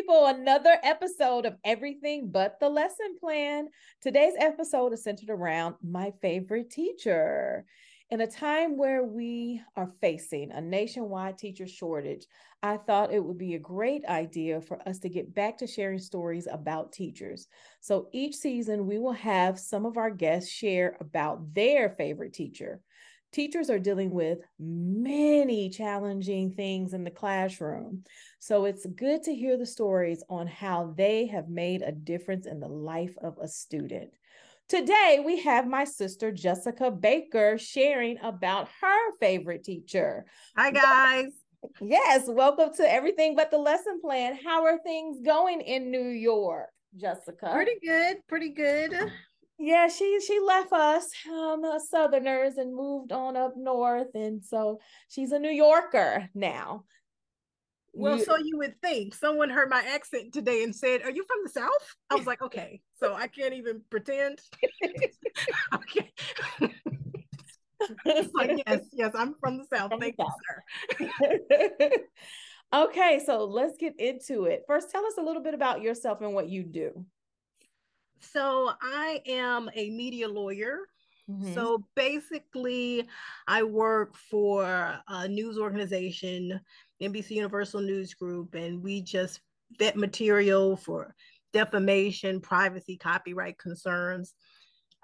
people. 0.00 0.26
Another 0.26 0.78
episode 0.82 1.44
of 1.44 1.58
Everything 1.62 2.30
But 2.30 2.58
the 2.58 2.70
Lesson 2.70 3.16
Plan. 3.20 3.68
Today's 4.00 4.32
episode 4.38 4.94
is 4.94 5.02
centered 5.02 5.28
around 5.28 5.74
my 5.82 6.10
favorite 6.22 6.70
teacher. 6.70 7.66
In 8.08 8.22
a 8.22 8.26
time 8.26 8.78
where 8.78 9.04
we 9.04 9.60
are 9.76 9.92
facing 10.00 10.52
a 10.52 10.60
nationwide 10.62 11.36
teacher 11.36 11.66
shortage, 11.66 12.24
I 12.62 12.78
thought 12.78 13.12
it 13.12 13.22
would 13.22 13.36
be 13.36 13.56
a 13.56 13.58
great 13.58 14.06
idea 14.06 14.62
for 14.62 14.80
us 14.88 15.00
to 15.00 15.10
get 15.10 15.34
back 15.34 15.58
to 15.58 15.66
sharing 15.66 15.98
stories 15.98 16.48
about 16.50 16.92
teachers. 16.92 17.46
So 17.80 18.08
each 18.12 18.36
season, 18.36 18.86
we 18.86 18.98
will 18.98 19.12
have 19.12 19.58
some 19.58 19.84
of 19.84 19.98
our 19.98 20.10
guests 20.10 20.50
share 20.50 20.96
about 21.00 21.52
their 21.52 21.90
favorite 21.90 22.32
teacher. 22.32 22.80
Teachers 23.32 23.70
are 23.70 23.78
dealing 23.78 24.10
with 24.10 24.38
many 24.58 25.70
challenging 25.70 26.50
things 26.50 26.94
in 26.94 27.04
the 27.04 27.12
classroom. 27.12 28.02
So 28.40 28.64
it's 28.64 28.84
good 28.86 29.22
to 29.22 29.34
hear 29.34 29.56
the 29.56 29.66
stories 29.66 30.24
on 30.28 30.48
how 30.48 30.94
they 30.96 31.26
have 31.26 31.48
made 31.48 31.82
a 31.82 31.92
difference 31.92 32.46
in 32.46 32.58
the 32.58 32.68
life 32.68 33.14
of 33.22 33.38
a 33.40 33.46
student. 33.46 34.10
Today, 34.68 35.22
we 35.24 35.40
have 35.42 35.68
my 35.68 35.84
sister 35.84 36.32
Jessica 36.32 36.90
Baker 36.90 37.56
sharing 37.56 38.18
about 38.18 38.68
her 38.80 39.16
favorite 39.20 39.62
teacher. 39.62 40.26
Hi, 40.56 40.72
guys. 40.72 41.30
Yes, 41.80 42.24
welcome 42.26 42.74
to 42.78 42.92
Everything 42.92 43.36
But 43.36 43.52
the 43.52 43.58
Lesson 43.58 44.00
Plan. 44.00 44.36
How 44.44 44.64
are 44.64 44.78
things 44.78 45.20
going 45.24 45.60
in 45.60 45.92
New 45.92 46.08
York, 46.08 46.70
Jessica? 46.96 47.50
Pretty 47.52 47.78
good, 47.84 48.16
pretty 48.28 48.50
good. 48.50 48.92
Yeah, 49.62 49.88
she 49.88 50.18
she 50.26 50.40
left 50.40 50.72
us, 50.72 51.10
um, 51.30 51.62
Southerners, 51.90 52.56
and 52.56 52.74
moved 52.74 53.12
on 53.12 53.36
up 53.36 53.58
north, 53.58 54.14
and 54.14 54.42
so 54.42 54.80
she's 55.10 55.32
a 55.32 55.38
New 55.38 55.50
Yorker 55.50 56.30
now. 56.34 56.84
Well, 57.92 58.16
you, 58.16 58.24
so 58.24 58.38
you 58.38 58.56
would 58.56 58.80
think 58.80 59.14
someone 59.14 59.50
heard 59.50 59.68
my 59.68 59.82
accent 59.82 60.32
today 60.32 60.62
and 60.62 60.74
said, 60.74 61.02
"Are 61.02 61.10
you 61.10 61.24
from 61.24 61.40
the 61.44 61.50
South?" 61.50 61.96
I 62.08 62.14
was 62.14 62.26
like, 62.26 62.40
"Okay, 62.40 62.80
so 62.98 63.12
I 63.12 63.26
can't 63.26 63.52
even 63.52 63.82
pretend." 63.90 64.40
okay. 65.74 66.10
like, 68.32 68.62
yes, 68.66 68.86
yes, 68.94 69.12
I'm 69.14 69.34
from 69.40 69.58
the 69.58 69.66
South. 69.66 69.90
From 69.90 70.00
Thank 70.00 70.14
you, 70.18 71.10
sir. 71.28 71.90
okay, 72.72 73.20
so 73.26 73.44
let's 73.44 73.76
get 73.76 74.00
into 74.00 74.44
it. 74.44 74.62
First, 74.66 74.90
tell 74.90 75.04
us 75.04 75.18
a 75.18 75.22
little 75.22 75.42
bit 75.42 75.52
about 75.52 75.82
yourself 75.82 76.22
and 76.22 76.32
what 76.32 76.48
you 76.48 76.62
do. 76.62 77.04
So, 78.20 78.70
I 78.82 79.22
am 79.26 79.70
a 79.74 79.90
media 79.90 80.28
lawyer. 80.28 80.80
Mm-hmm. 81.30 81.54
So 81.54 81.84
basically, 81.94 83.06
I 83.46 83.62
work 83.62 84.16
for 84.16 84.64
a 85.08 85.28
news 85.28 85.58
organization 85.58 86.60
NBC 87.00 87.30
Universal 87.30 87.82
News 87.82 88.14
Group, 88.14 88.54
and 88.54 88.82
we 88.82 89.00
just 89.00 89.40
vet 89.78 89.96
material 89.96 90.76
for 90.76 91.14
defamation, 91.52 92.40
privacy, 92.40 92.96
copyright 92.96 93.58
concerns. 93.58 94.34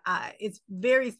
Uh, 0.04 0.28
it's 0.38 0.60
very, 0.68 1.14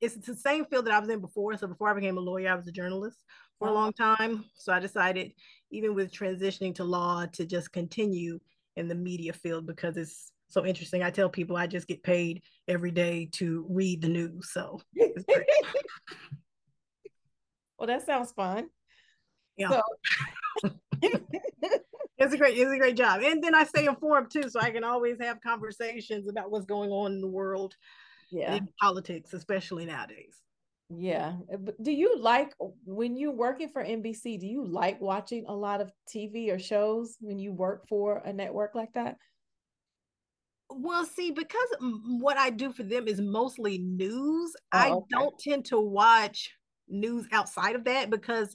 it's 0.00 0.14
the 0.16 0.34
same 0.34 0.64
field 0.66 0.86
that 0.86 0.94
I 0.94 0.98
was 0.98 1.08
in 1.08 1.20
before. 1.20 1.56
So 1.56 1.66
before 1.66 1.90
I 1.90 1.94
became 1.94 2.18
a 2.18 2.20
lawyer, 2.20 2.50
I 2.50 2.54
was 2.54 2.68
a 2.68 2.72
journalist 2.72 3.18
for 3.58 3.68
a 3.68 3.72
long 3.72 3.92
time. 3.92 4.44
So 4.54 4.72
I 4.72 4.80
decided, 4.80 5.32
even 5.70 5.94
with 5.94 6.12
transitioning 6.12 6.74
to 6.76 6.84
law, 6.84 7.26
to 7.32 7.46
just 7.46 7.72
continue 7.72 8.38
in 8.76 8.88
the 8.88 8.94
media 8.94 9.32
field 9.32 9.66
because 9.66 9.96
it's 9.96 10.32
so 10.54 10.64
interesting. 10.64 11.02
I 11.02 11.10
tell 11.10 11.28
people 11.28 11.56
I 11.56 11.66
just 11.66 11.86
get 11.86 12.02
paid 12.02 12.42
every 12.68 12.90
day 12.90 13.28
to 13.32 13.66
read 13.68 14.00
the 14.00 14.08
news. 14.08 14.50
So 14.52 14.80
well, 17.78 17.86
that 17.86 18.06
sounds 18.06 18.32
fun. 18.32 18.68
Yeah. 19.56 19.70
So. 19.70 19.82
it's 21.02 22.32
a 22.32 22.38
great, 22.38 22.56
it's 22.56 22.72
a 22.72 22.78
great 22.78 22.96
job. 22.96 23.20
And 23.22 23.42
then 23.42 23.54
I 23.54 23.64
stay 23.64 23.86
informed 23.86 24.30
too, 24.30 24.48
so 24.48 24.60
I 24.60 24.70
can 24.70 24.84
always 24.84 25.20
have 25.20 25.40
conversations 25.40 26.28
about 26.28 26.50
what's 26.50 26.66
going 26.66 26.90
on 26.90 27.12
in 27.12 27.20
the 27.20 27.28
world. 27.28 27.74
Yeah. 28.30 28.54
In 28.54 28.68
politics, 28.80 29.34
especially 29.34 29.84
nowadays. 29.84 30.38
Yeah. 30.88 31.34
Uh, 31.52 31.72
do 31.82 31.90
you 31.90 32.18
like 32.18 32.54
when 32.84 33.16
you're 33.16 33.32
working 33.32 33.68
for 33.68 33.84
NBC, 33.84 34.38
do 34.38 34.46
you 34.46 34.64
like 34.64 35.00
watching 35.00 35.44
a 35.46 35.54
lot 35.54 35.80
of 35.80 35.90
TV 36.08 36.54
or 36.54 36.58
shows 36.58 37.16
when 37.20 37.38
you 37.38 37.52
work 37.52 37.88
for 37.88 38.22
a 38.24 38.32
network 38.32 38.74
like 38.74 38.92
that? 38.94 39.16
Well, 40.76 41.04
see, 41.04 41.30
because 41.30 41.68
what 41.80 42.36
I 42.36 42.50
do 42.50 42.72
for 42.72 42.82
them 42.82 43.06
is 43.08 43.20
mostly 43.20 43.78
news, 43.78 44.52
oh, 44.72 44.78
I 44.78 44.90
okay. 44.90 45.06
don't 45.10 45.38
tend 45.38 45.64
to 45.66 45.80
watch 45.80 46.52
news 46.88 47.26
outside 47.32 47.76
of 47.76 47.84
that 47.84 48.10
because 48.10 48.54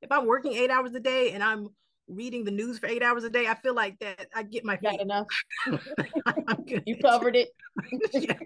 if 0.00 0.12
I'm 0.12 0.26
working 0.26 0.52
eight 0.52 0.70
hours 0.70 0.94
a 0.94 1.00
day 1.00 1.32
and 1.32 1.42
I'm 1.42 1.68
reading 2.08 2.44
the 2.44 2.50
news 2.50 2.78
for 2.78 2.86
eight 2.86 3.02
hours 3.02 3.24
a 3.24 3.30
day, 3.30 3.46
I 3.46 3.54
feel 3.54 3.74
like 3.74 3.98
that 4.00 4.28
I 4.34 4.42
get 4.42 4.64
my 4.64 4.76
got 4.76 5.00
enough. 5.00 5.26
you 6.86 6.96
covered 6.98 7.36
it. 7.36 7.48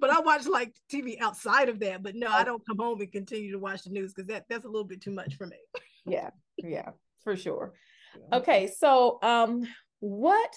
But 0.00 0.08
I 0.10 0.20
watch 0.20 0.46
like 0.46 0.74
TV 0.90 1.20
outside 1.20 1.68
of 1.68 1.78
that. 1.80 2.02
But 2.02 2.14
no, 2.14 2.28
I 2.28 2.40
oh. 2.40 2.44
don't 2.44 2.66
come 2.66 2.78
home 2.78 3.00
and 3.00 3.12
continue 3.12 3.52
to 3.52 3.58
watch 3.58 3.84
the 3.84 3.90
news 3.90 4.12
because 4.14 4.28
that 4.28 4.44
that's 4.48 4.64
a 4.64 4.68
little 4.68 4.86
bit 4.86 5.02
too 5.02 5.10
much 5.10 5.36
for 5.36 5.46
me. 5.46 5.58
yeah, 6.06 6.30
yeah, 6.56 6.90
for 7.22 7.36
sure. 7.36 7.74
Okay, 8.32 8.72
so 8.78 9.18
um, 9.22 9.64
what 10.00 10.50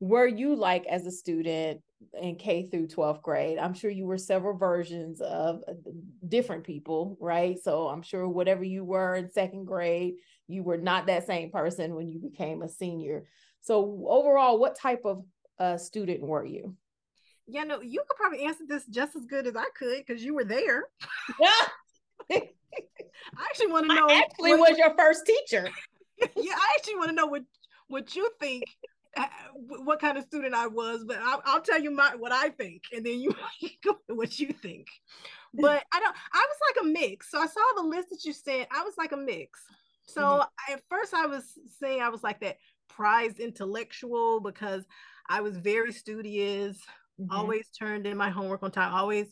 were 0.00 0.26
you 0.26 0.54
like 0.54 0.86
as 0.86 1.06
a 1.06 1.10
student 1.10 1.80
in 2.20 2.36
K 2.36 2.68
through 2.68 2.88
12th 2.88 3.22
grade. 3.22 3.58
I'm 3.58 3.74
sure 3.74 3.90
you 3.90 4.06
were 4.06 4.18
several 4.18 4.56
versions 4.56 5.20
of 5.20 5.62
uh, 5.68 5.72
different 6.28 6.64
people, 6.64 7.16
right? 7.20 7.58
So 7.62 7.88
I'm 7.88 8.02
sure 8.02 8.28
whatever 8.28 8.64
you 8.64 8.84
were 8.84 9.14
in 9.14 9.30
second 9.30 9.64
grade, 9.64 10.14
you 10.48 10.62
were 10.62 10.78
not 10.78 11.06
that 11.06 11.26
same 11.26 11.50
person 11.50 11.94
when 11.94 12.08
you 12.08 12.18
became 12.18 12.62
a 12.62 12.68
senior. 12.68 13.24
So 13.60 14.06
overall, 14.08 14.58
what 14.58 14.78
type 14.78 15.02
of 15.04 15.24
uh, 15.58 15.76
student 15.76 16.20
were 16.20 16.44
you? 16.44 16.76
Yeah, 17.46 17.64
no, 17.64 17.80
you 17.80 18.02
could 18.08 18.16
probably 18.16 18.44
answer 18.44 18.64
this 18.66 18.84
just 18.86 19.16
as 19.16 19.24
good 19.24 19.46
as 19.46 19.56
I 19.56 19.66
could 19.76 20.04
because 20.06 20.22
you 20.22 20.34
were 20.34 20.44
there. 20.44 20.84
Yeah. 22.30 22.40
I 23.38 23.44
actually 23.48 23.68
want 23.68 23.88
to 23.88 23.94
know. 23.94 24.08
I 24.08 24.18
actually 24.18 24.50
what, 24.56 24.70
was 24.70 24.78
your 24.78 24.94
first 24.96 25.24
teacher. 25.26 25.70
yeah, 26.18 26.54
I 26.54 26.76
actually 26.76 26.96
want 26.96 27.08
to 27.08 27.14
know 27.14 27.26
what 27.26 27.42
what 27.88 28.14
you 28.16 28.28
think 28.40 28.64
what 29.54 30.00
kind 30.00 30.18
of 30.18 30.24
student 30.24 30.54
I 30.54 30.66
was, 30.66 31.04
but 31.06 31.18
I'll, 31.18 31.42
I'll, 31.44 31.60
tell 31.60 31.80
you 31.80 31.90
my 31.90 32.14
what 32.16 32.32
I 32.32 32.50
think, 32.50 32.82
and 32.92 33.04
then 33.04 33.20
you 33.20 33.34
go 33.84 33.98
what 34.08 34.38
you 34.38 34.48
think. 34.48 34.86
But 35.54 35.84
I 35.92 36.00
don't. 36.00 36.14
I 36.32 36.46
was 36.46 36.58
like 36.68 36.84
a 36.84 36.88
mix. 36.88 37.30
So 37.30 37.38
I 37.38 37.46
saw 37.46 37.60
the 37.76 37.82
list 37.82 38.10
that 38.10 38.24
you 38.24 38.32
sent. 38.32 38.68
I 38.70 38.82
was 38.82 38.94
like 38.98 39.12
a 39.12 39.16
mix. 39.16 39.60
So 40.06 40.22
mm-hmm. 40.22 40.74
at 40.74 40.82
first, 40.88 41.14
I 41.14 41.26
was 41.26 41.44
saying 41.80 42.02
I 42.02 42.08
was 42.08 42.22
like 42.22 42.40
that 42.40 42.56
prized 42.88 43.40
intellectual 43.40 44.40
because 44.40 44.84
I 45.28 45.40
was 45.40 45.56
very 45.56 45.92
studious. 45.92 46.78
Mm-hmm. 47.20 47.34
Always 47.34 47.68
turned 47.70 48.06
in 48.06 48.16
my 48.16 48.28
homework 48.28 48.62
on 48.62 48.70
time. 48.70 48.92
Always, 48.92 49.28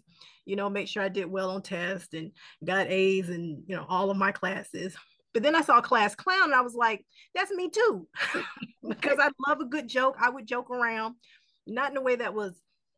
you 0.46 0.56
know, 0.56 0.70
make 0.70 0.88
sure 0.88 1.02
I 1.02 1.08
did 1.08 1.30
well 1.30 1.50
on 1.50 1.62
tests 1.62 2.14
and 2.14 2.32
got 2.64 2.88
A's 2.88 3.28
and 3.28 3.62
you 3.66 3.76
know 3.76 3.84
all 3.88 4.10
of 4.10 4.16
my 4.16 4.32
classes. 4.32 4.96
But 5.34 5.42
then 5.42 5.56
I 5.56 5.62
saw 5.62 5.80
class 5.80 6.14
clown 6.14 6.44
and 6.44 6.54
I 6.54 6.60
was 6.60 6.74
like, 6.74 7.04
that's 7.34 7.50
me 7.50 7.68
too. 7.68 8.06
because 8.88 9.18
I 9.20 9.30
love 9.46 9.60
a 9.60 9.66
good 9.66 9.88
joke. 9.88 10.16
I 10.20 10.30
would 10.30 10.46
joke 10.46 10.70
around, 10.70 11.16
not 11.66 11.90
in 11.90 11.96
a 11.96 12.00
way 12.00 12.16
that 12.16 12.32
was 12.32 12.54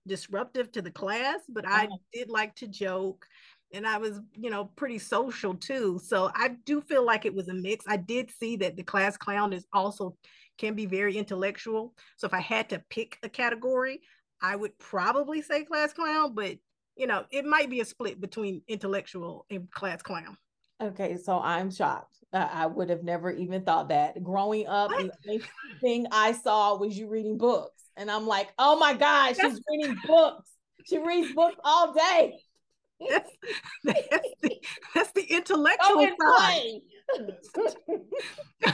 disruptive 0.06 0.70
to 0.72 0.82
the 0.82 0.90
class, 0.90 1.40
but 1.48 1.66
I 1.66 1.86
uh-huh. 1.86 1.96
did 2.12 2.28
like 2.28 2.54
to 2.56 2.68
joke. 2.68 3.26
And 3.72 3.86
I 3.86 3.98
was, 3.98 4.20
you 4.34 4.50
know, 4.50 4.66
pretty 4.76 4.98
social 4.98 5.54
too. 5.54 5.98
So 6.04 6.30
I 6.34 6.56
do 6.64 6.80
feel 6.82 7.04
like 7.04 7.24
it 7.24 7.34
was 7.34 7.48
a 7.48 7.54
mix. 7.54 7.84
I 7.88 7.96
did 7.96 8.30
see 8.30 8.56
that 8.56 8.76
the 8.76 8.84
class 8.84 9.16
clown 9.16 9.52
is 9.52 9.66
also 9.72 10.16
can 10.58 10.74
be 10.74 10.86
very 10.86 11.16
intellectual. 11.16 11.94
So 12.16 12.26
if 12.26 12.34
I 12.34 12.40
had 12.40 12.68
to 12.70 12.82
pick 12.90 13.18
a 13.22 13.28
category, 13.28 14.00
I 14.40 14.56
would 14.56 14.78
probably 14.78 15.42
say 15.42 15.64
class 15.64 15.92
clown, 15.92 16.34
but 16.34 16.56
you 16.96 17.06
know, 17.06 17.24
it 17.30 17.44
might 17.44 17.68
be 17.68 17.80
a 17.80 17.84
split 17.84 18.20
between 18.20 18.62
intellectual 18.68 19.44
and 19.50 19.70
class 19.70 20.02
clown. 20.02 20.36
Okay, 20.82 21.16
so 21.16 21.40
I'm 21.40 21.70
shocked. 21.70 22.16
I 22.36 22.66
would 22.66 22.90
have 22.90 23.02
never 23.02 23.30
even 23.30 23.62
thought 23.62 23.88
that. 23.88 24.22
Growing 24.22 24.66
up, 24.66 24.90
what? 24.90 25.10
the 25.24 25.40
thing 25.80 26.06
I 26.10 26.32
saw 26.32 26.76
was 26.76 26.96
you 26.96 27.08
reading 27.08 27.38
books. 27.38 27.82
And 27.96 28.10
I'm 28.10 28.26
like, 28.26 28.48
oh 28.58 28.78
my 28.78 28.94
God, 28.94 29.36
she's 29.36 29.60
reading 29.70 29.96
books. 30.06 30.50
She 30.84 30.98
reads 30.98 31.32
books 31.34 31.56
all 31.64 31.92
day. 31.92 32.34
That's, 33.08 33.30
that's, 33.84 34.28
the, 34.42 34.56
that's 34.94 35.12
the 35.12 35.22
intellectual 35.22 36.08
side. 36.20 36.80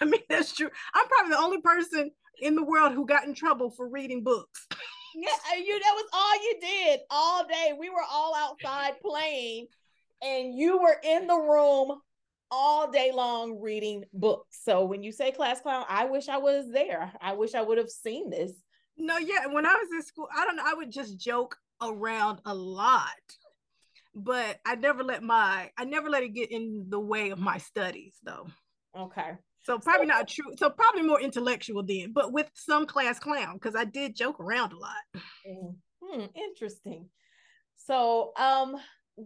I 0.00 0.04
mean, 0.04 0.20
that's 0.28 0.54
true. 0.54 0.70
I'm 0.94 1.06
probably 1.08 1.30
the 1.30 1.38
only 1.38 1.60
person 1.60 2.10
in 2.40 2.54
the 2.54 2.64
world 2.64 2.92
who 2.92 3.06
got 3.06 3.26
in 3.26 3.34
trouble 3.34 3.70
for 3.70 3.88
reading 3.88 4.22
books. 4.22 4.66
Yeah, 5.14 5.30
uh, 5.52 5.56
you 5.56 5.78
that 5.78 5.94
was 5.94 6.08
all 6.12 6.34
you 6.42 6.56
did 6.60 7.00
all 7.10 7.46
day. 7.46 7.74
We 7.78 7.90
were 7.90 8.04
all 8.10 8.34
outside 8.34 9.00
playing, 9.04 9.66
and 10.22 10.54
you 10.54 10.78
were 10.80 10.96
in 11.02 11.26
the 11.26 11.36
room 11.36 12.00
all 12.50 12.90
day 12.90 13.12
long 13.14 13.60
reading 13.60 14.04
books. 14.12 14.58
So 14.62 14.84
when 14.84 15.02
you 15.02 15.12
say 15.12 15.30
class 15.30 15.60
clown, 15.60 15.84
I 15.88 16.04
wish 16.06 16.28
I 16.28 16.38
was 16.38 16.70
there. 16.72 17.12
I 17.20 17.32
wish 17.34 17.54
I 17.54 17.62
would 17.62 17.78
have 17.78 17.90
seen 17.90 18.30
this. 18.30 18.52
No, 18.96 19.18
yeah. 19.18 19.46
When 19.46 19.66
I 19.66 19.74
was 19.74 19.88
in 19.92 20.02
school, 20.02 20.28
I 20.36 20.44
don't 20.44 20.56
know, 20.56 20.64
I 20.66 20.74
would 20.74 20.90
just 20.90 21.18
joke 21.18 21.56
around 21.80 22.40
a 22.44 22.54
lot. 22.54 23.08
But 24.14 24.58
I 24.66 24.74
never 24.74 25.04
let 25.04 25.22
my 25.22 25.70
I 25.78 25.84
never 25.84 26.10
let 26.10 26.24
it 26.24 26.34
get 26.34 26.50
in 26.50 26.86
the 26.88 26.98
way 26.98 27.30
of 27.30 27.38
my 27.38 27.58
studies 27.58 28.16
though. 28.24 28.46
Okay. 28.98 29.32
So 29.62 29.78
probably 29.78 30.06
not 30.06 30.26
true. 30.26 30.52
So 30.58 30.70
probably 30.70 31.02
more 31.02 31.20
intellectual 31.20 31.82
then, 31.82 32.12
but 32.12 32.32
with 32.32 32.50
some 32.54 32.86
class 32.86 33.18
clown 33.18 33.54
because 33.54 33.76
I 33.76 33.84
did 33.84 34.16
joke 34.16 34.40
around 34.40 34.72
a 34.72 34.78
lot. 34.78 35.72
Hmm, 36.02 36.24
interesting. 36.34 37.08
So, 37.76 38.32
um, 38.36 38.76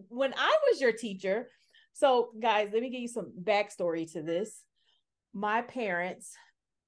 when 0.08 0.34
I 0.36 0.56
was 0.66 0.80
your 0.80 0.92
teacher, 0.92 1.48
so 1.94 2.30
guys, 2.40 2.70
let 2.72 2.82
me 2.82 2.90
give 2.90 3.00
you 3.00 3.08
some 3.08 3.32
backstory 3.42 4.10
to 4.12 4.22
this. 4.22 4.62
My 5.32 5.62
parents 5.62 6.34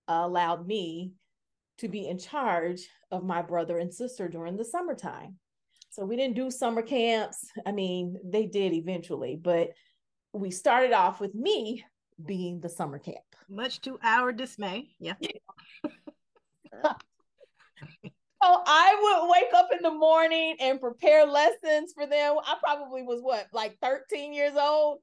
allowed 0.08 0.66
me 0.66 1.12
to 1.78 1.88
be 1.88 2.08
in 2.08 2.18
charge 2.18 2.88
of 3.10 3.24
my 3.24 3.40
brother 3.40 3.78
and 3.78 3.92
sister 3.92 4.28
during 4.28 4.56
the 4.56 4.64
summertime. 4.64 5.36
So 5.90 6.04
we 6.04 6.16
didn't 6.16 6.36
do 6.36 6.50
summer 6.50 6.82
camps. 6.82 7.50
I 7.64 7.72
mean, 7.72 8.16
they 8.24 8.46
did 8.46 8.72
eventually, 8.72 9.38
but 9.40 9.70
we 10.32 10.50
started 10.50 10.92
off 10.92 11.20
with 11.20 11.34
me 11.34 11.84
being 12.24 12.60
the 12.60 12.68
summer 12.68 12.98
camp. 12.98 13.16
Much 13.48 13.80
to 13.82 13.98
our 14.02 14.32
dismay. 14.32 14.90
Yeah. 14.98 15.14
so 18.46 18.62
I 18.64 18.96
would 19.02 19.30
wake 19.30 19.54
up 19.54 19.68
in 19.72 19.82
the 19.82 19.90
morning 19.90 20.56
and 20.60 20.80
prepare 20.80 21.26
lessons 21.26 21.92
for 21.94 22.06
them. 22.06 22.36
I 22.44 22.56
probably 22.62 23.02
was 23.02 23.20
what, 23.20 23.46
like 23.52 23.76
13 23.82 24.32
years 24.32 24.54
old? 24.56 24.98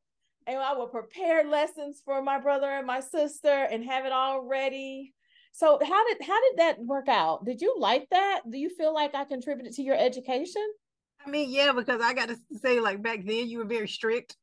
And 0.47 0.57
I 0.57 0.73
would 0.77 0.91
prepare 0.91 1.43
lessons 1.43 2.01
for 2.05 2.21
my 2.21 2.39
brother 2.39 2.69
and 2.69 2.87
my 2.87 2.99
sister 2.99 3.49
and 3.49 3.83
have 3.85 4.05
it 4.05 4.11
all 4.11 4.45
ready. 4.45 5.13
So 5.51 5.79
how 5.81 6.07
did 6.07 6.17
how 6.25 6.41
did 6.41 6.57
that 6.57 6.79
work 6.79 7.07
out? 7.07 7.45
Did 7.45 7.61
you 7.61 7.75
like 7.77 8.07
that? 8.11 8.41
Do 8.49 8.57
you 8.57 8.69
feel 8.69 8.93
like 8.93 9.13
I 9.13 9.23
contributed 9.25 9.73
to 9.73 9.83
your 9.83 9.97
education? 9.97 10.65
I 11.25 11.29
mean, 11.29 11.49
yeah, 11.49 11.71
because 11.71 12.01
I 12.01 12.13
got 12.13 12.29
to 12.29 12.37
say, 12.61 12.79
like 12.79 13.01
back 13.01 13.19
then, 13.25 13.47
you 13.47 13.59
were 13.59 13.65
very 13.65 13.87
strict. 13.87 14.35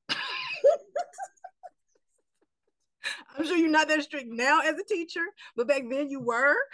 I'm 3.36 3.46
sure 3.46 3.56
you're 3.56 3.70
not 3.70 3.88
that 3.88 4.02
strict 4.02 4.28
now 4.28 4.60
as 4.60 4.78
a 4.78 4.84
teacher, 4.84 5.24
but 5.56 5.68
back 5.68 5.82
then 5.90 6.08
you 6.08 6.20
were. 6.20 6.56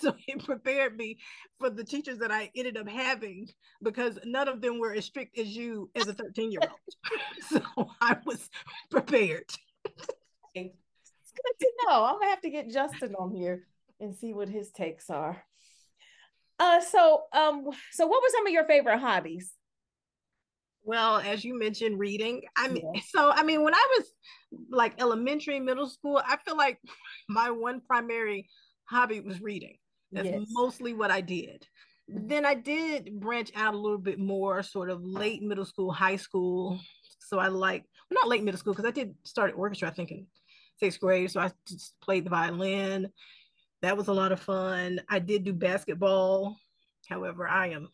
So 0.00 0.16
it 0.26 0.44
prepared 0.44 0.96
me 0.96 1.18
for 1.60 1.70
the 1.70 1.84
teachers 1.84 2.18
that 2.18 2.32
I 2.32 2.50
ended 2.56 2.76
up 2.76 2.88
having 2.88 3.48
because 3.84 4.18
none 4.24 4.48
of 4.48 4.60
them 4.60 4.80
were 4.80 4.92
as 4.92 5.04
strict 5.04 5.38
as 5.38 5.46
you 5.46 5.90
as 5.94 6.08
a 6.08 6.12
13 6.12 6.50
year 6.50 6.60
old. 6.60 6.72
so 7.76 7.88
I 8.00 8.16
was 8.26 8.50
prepared. 8.90 9.44
It's 10.54 11.60
good 11.60 11.66
to 11.66 11.72
know. 11.86 12.04
I'm 12.04 12.14
gonna 12.14 12.30
have 12.30 12.40
to 12.40 12.50
get 12.50 12.68
Justin 12.68 13.14
on 13.14 13.32
here 13.32 13.68
and 14.00 14.14
see 14.16 14.34
what 14.34 14.48
his 14.48 14.72
takes 14.72 15.08
are. 15.08 15.44
Uh, 16.58 16.80
so 16.80 17.22
um, 17.32 17.68
so 17.92 18.06
what 18.06 18.22
were 18.22 18.28
some 18.32 18.46
of 18.46 18.52
your 18.52 18.66
favorite 18.66 18.98
hobbies? 18.98 19.52
Well, 20.84 21.18
as 21.18 21.44
you 21.44 21.58
mentioned, 21.58 21.98
reading. 21.98 22.42
I 22.56 22.68
mean, 22.68 22.84
yeah. 22.94 23.00
so 23.08 23.30
I 23.30 23.42
mean, 23.42 23.62
when 23.62 23.74
I 23.74 23.86
was 23.98 24.06
like 24.70 25.00
elementary, 25.00 25.60
middle 25.60 25.88
school, 25.88 26.20
I 26.24 26.36
feel 26.44 26.56
like 26.56 26.78
my 27.28 27.50
one 27.50 27.80
primary 27.80 28.48
hobby 28.84 29.20
was 29.20 29.40
reading. 29.40 29.76
That's 30.10 30.28
yes. 30.28 30.46
mostly 30.50 30.92
what 30.92 31.10
I 31.10 31.20
did. 31.20 31.66
Mm-hmm. 32.10 32.26
Then 32.26 32.44
I 32.44 32.54
did 32.54 33.20
branch 33.20 33.52
out 33.54 33.74
a 33.74 33.78
little 33.78 33.98
bit 33.98 34.18
more, 34.18 34.62
sort 34.62 34.90
of 34.90 35.04
late 35.04 35.42
middle 35.42 35.64
school, 35.64 35.92
high 35.92 36.16
school. 36.16 36.80
So 37.20 37.38
I 37.38 37.48
like 37.48 37.84
well, 38.10 38.20
not 38.22 38.28
late 38.28 38.42
middle 38.42 38.58
school 38.58 38.74
because 38.74 38.88
I 38.88 38.90
did 38.90 39.14
start 39.24 39.54
orchestra, 39.56 39.88
I 39.88 39.92
think 39.92 40.10
in 40.10 40.26
sixth 40.78 41.00
grade. 41.00 41.30
So 41.30 41.40
I 41.40 41.50
just 41.66 41.94
played 42.00 42.24
the 42.24 42.30
violin. 42.30 43.08
That 43.82 43.96
was 43.96 44.08
a 44.08 44.12
lot 44.12 44.32
of 44.32 44.40
fun. 44.40 45.00
I 45.08 45.18
did 45.18 45.44
do 45.44 45.52
basketball. 45.52 46.56
However, 47.08 47.48
I 47.48 47.68
am 47.68 47.88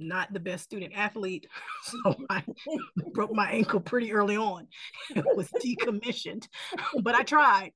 not 0.00 0.32
the 0.32 0.40
best 0.40 0.64
student 0.64 0.92
athlete. 0.94 1.46
So 1.82 2.16
I 2.30 2.42
broke 3.14 3.32
my 3.32 3.50
ankle 3.50 3.80
pretty 3.80 4.12
early 4.12 4.36
on. 4.36 4.66
It 5.10 5.36
was 5.36 5.48
decommissioned, 5.64 6.48
but 7.02 7.14
I 7.14 7.22
tried. 7.22 7.72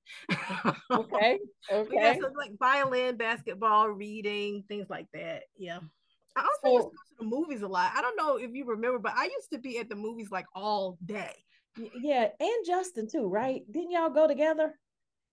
Okay. 0.90 1.38
Okay. 1.70 1.88
Yeah, 1.92 2.14
so 2.14 2.30
like 2.36 2.58
violin, 2.58 3.16
basketball, 3.16 3.88
reading, 3.88 4.64
things 4.68 4.86
like 4.90 5.06
that. 5.14 5.44
Yeah. 5.56 5.78
I 6.36 6.40
also 6.40 6.58
so, 6.64 6.72
used 6.72 6.88
to 6.88 6.90
go 6.90 6.90
to 6.90 7.14
the 7.20 7.24
movies 7.24 7.62
a 7.62 7.68
lot. 7.68 7.92
I 7.94 8.02
don't 8.02 8.16
know 8.16 8.36
if 8.36 8.50
you 8.52 8.64
remember, 8.64 8.98
but 8.98 9.12
I 9.16 9.24
used 9.24 9.50
to 9.52 9.58
be 9.58 9.78
at 9.78 9.88
the 9.88 9.96
movies 9.96 10.30
like 10.30 10.46
all 10.54 10.98
day. 11.04 11.34
Yeah, 12.00 12.28
and 12.38 12.66
Justin 12.66 13.08
too, 13.08 13.26
right? 13.28 13.62
Didn't 13.70 13.92
y'all 13.92 14.10
go 14.10 14.26
together? 14.26 14.74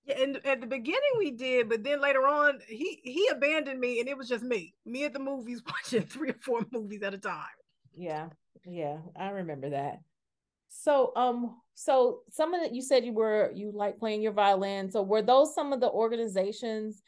Yeah, 0.07 0.21
and 0.21 0.45
at 0.45 0.61
the 0.61 0.67
beginning 0.67 1.01
we 1.17 1.31
did, 1.31 1.67
but 1.67 1.83
then 1.83 2.01
later 2.01 2.25
on 2.27 2.59
he 2.67 3.01
he 3.03 3.27
abandoned 3.27 3.79
me, 3.79 3.99
and 3.99 4.07
it 4.07 4.17
was 4.17 4.29
just 4.29 4.43
me, 4.43 4.73
me 4.85 5.03
at 5.03 5.13
the 5.13 5.19
movies 5.19 5.61
watching 5.67 6.03
three 6.07 6.29
or 6.29 6.39
four 6.41 6.65
movies 6.71 7.03
at 7.03 7.13
a 7.13 7.17
time. 7.17 7.43
Yeah, 7.93 8.29
yeah, 8.65 8.99
I 9.19 9.29
remember 9.29 9.71
that. 9.71 9.99
So, 10.69 11.11
um, 11.15 11.57
so 11.73 12.21
some 12.29 12.53
of 12.53 12.61
that 12.61 12.73
you 12.73 12.81
said 12.81 13.05
you 13.05 13.13
were 13.13 13.51
you 13.53 13.71
like 13.73 13.99
playing 13.99 14.21
your 14.21 14.31
violin. 14.31 14.91
So, 14.91 15.01
were 15.01 15.21
those 15.21 15.53
some 15.53 15.73
of 15.73 15.81
the 15.81 15.89
organizations 15.89 17.01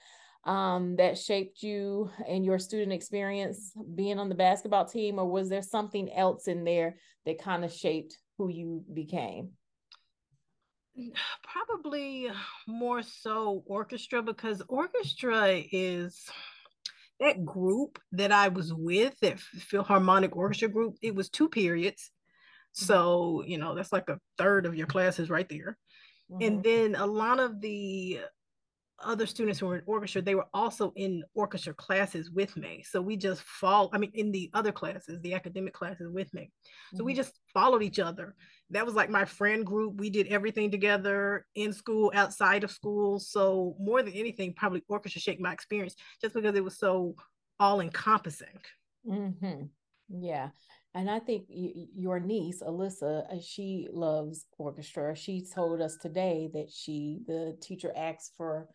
um 0.45 0.95
that 0.95 1.17
shaped 1.17 1.61
you 1.61 2.09
and 2.25 2.45
your 2.45 2.57
student 2.57 2.93
experience 2.93 3.73
being 3.95 4.17
on 4.19 4.29
the 4.29 4.35
basketball 4.35 4.85
team, 4.85 5.19
or 5.19 5.25
was 5.25 5.47
there 5.47 5.61
something 5.61 6.11
else 6.13 6.47
in 6.47 6.65
there 6.65 6.97
that 7.25 7.41
kind 7.41 7.63
of 7.63 7.71
shaped 7.71 8.17
who 8.37 8.49
you 8.49 8.83
became? 8.93 9.51
Probably 11.43 12.27
more 12.67 13.01
so 13.01 13.63
orchestra 13.65 14.21
because 14.21 14.61
orchestra 14.67 15.61
is 15.71 16.25
that 17.19 17.45
group 17.45 17.99
that 18.13 18.31
I 18.31 18.47
was 18.47 18.73
with, 18.73 19.19
that 19.21 19.39
Philharmonic 19.39 20.35
Orchestra 20.35 20.69
group, 20.69 20.95
it 21.01 21.13
was 21.13 21.29
two 21.29 21.49
periods. 21.49 22.11
Mm-hmm. 22.77 22.85
So, 22.85 23.43
you 23.45 23.57
know, 23.57 23.75
that's 23.75 23.91
like 23.91 24.09
a 24.09 24.19
third 24.37 24.65
of 24.65 24.75
your 24.75 24.87
classes 24.87 25.29
right 25.29 25.47
there. 25.49 25.77
Mm-hmm. 26.31 26.43
And 26.43 26.63
then 26.63 26.95
a 26.95 27.05
lot 27.05 27.39
of 27.39 27.61
the 27.61 28.19
other 29.03 29.25
students 29.25 29.59
who 29.59 29.67
were 29.67 29.77
in 29.77 29.83
orchestra, 29.85 30.21
they 30.21 30.35
were 30.35 30.47
also 30.53 30.93
in 30.95 31.23
orchestra 31.33 31.73
classes 31.73 32.29
with 32.31 32.55
me. 32.57 32.83
So 32.87 33.01
we 33.01 33.15
just 33.15 33.41
fall, 33.41 33.89
I 33.93 33.97
mean, 33.97 34.11
in 34.13 34.31
the 34.31 34.49
other 34.53 34.71
classes, 34.71 35.19
the 35.21 35.33
academic 35.33 35.73
classes 35.73 36.09
with 36.11 36.33
me. 36.33 36.51
So 36.91 36.97
mm-hmm. 36.97 37.05
we 37.05 37.13
just 37.13 37.39
followed 37.53 37.83
each 37.83 37.99
other. 37.99 38.35
That 38.71 38.85
was 38.85 38.95
like 38.95 39.09
my 39.09 39.25
friend 39.25 39.65
group. 39.65 39.95
We 39.95 40.09
did 40.09 40.27
everything 40.27 40.71
together 40.71 41.45
in 41.55 41.73
school, 41.73 42.11
outside 42.13 42.63
of 42.63 42.71
school. 42.71 43.19
So 43.19 43.75
more 43.79 44.03
than 44.03 44.13
anything, 44.13 44.53
probably 44.53 44.83
orchestra 44.87 45.21
shaped 45.21 45.41
my 45.41 45.53
experience 45.53 45.95
just 46.21 46.33
because 46.33 46.55
it 46.55 46.63
was 46.63 46.77
so 46.77 47.15
all 47.59 47.81
encompassing. 47.81 48.59
Mm-hmm. 49.07 49.63
Yeah. 50.21 50.49
And 50.95 51.09
I 51.09 51.19
think 51.19 51.45
your 51.49 52.19
niece, 52.19 52.63
Alyssa, 52.63 53.31
uh, 53.31 53.39
she 53.39 53.87
loves 53.91 54.45
orchestra. 54.57 55.15
She 55.15 55.45
told 55.45 55.81
us 55.81 55.97
today 55.97 56.49
that 56.53 56.71
she, 56.71 57.19
the 57.27 57.55
teacher 57.61 57.93
asked 57.95 58.33
for 58.35 58.67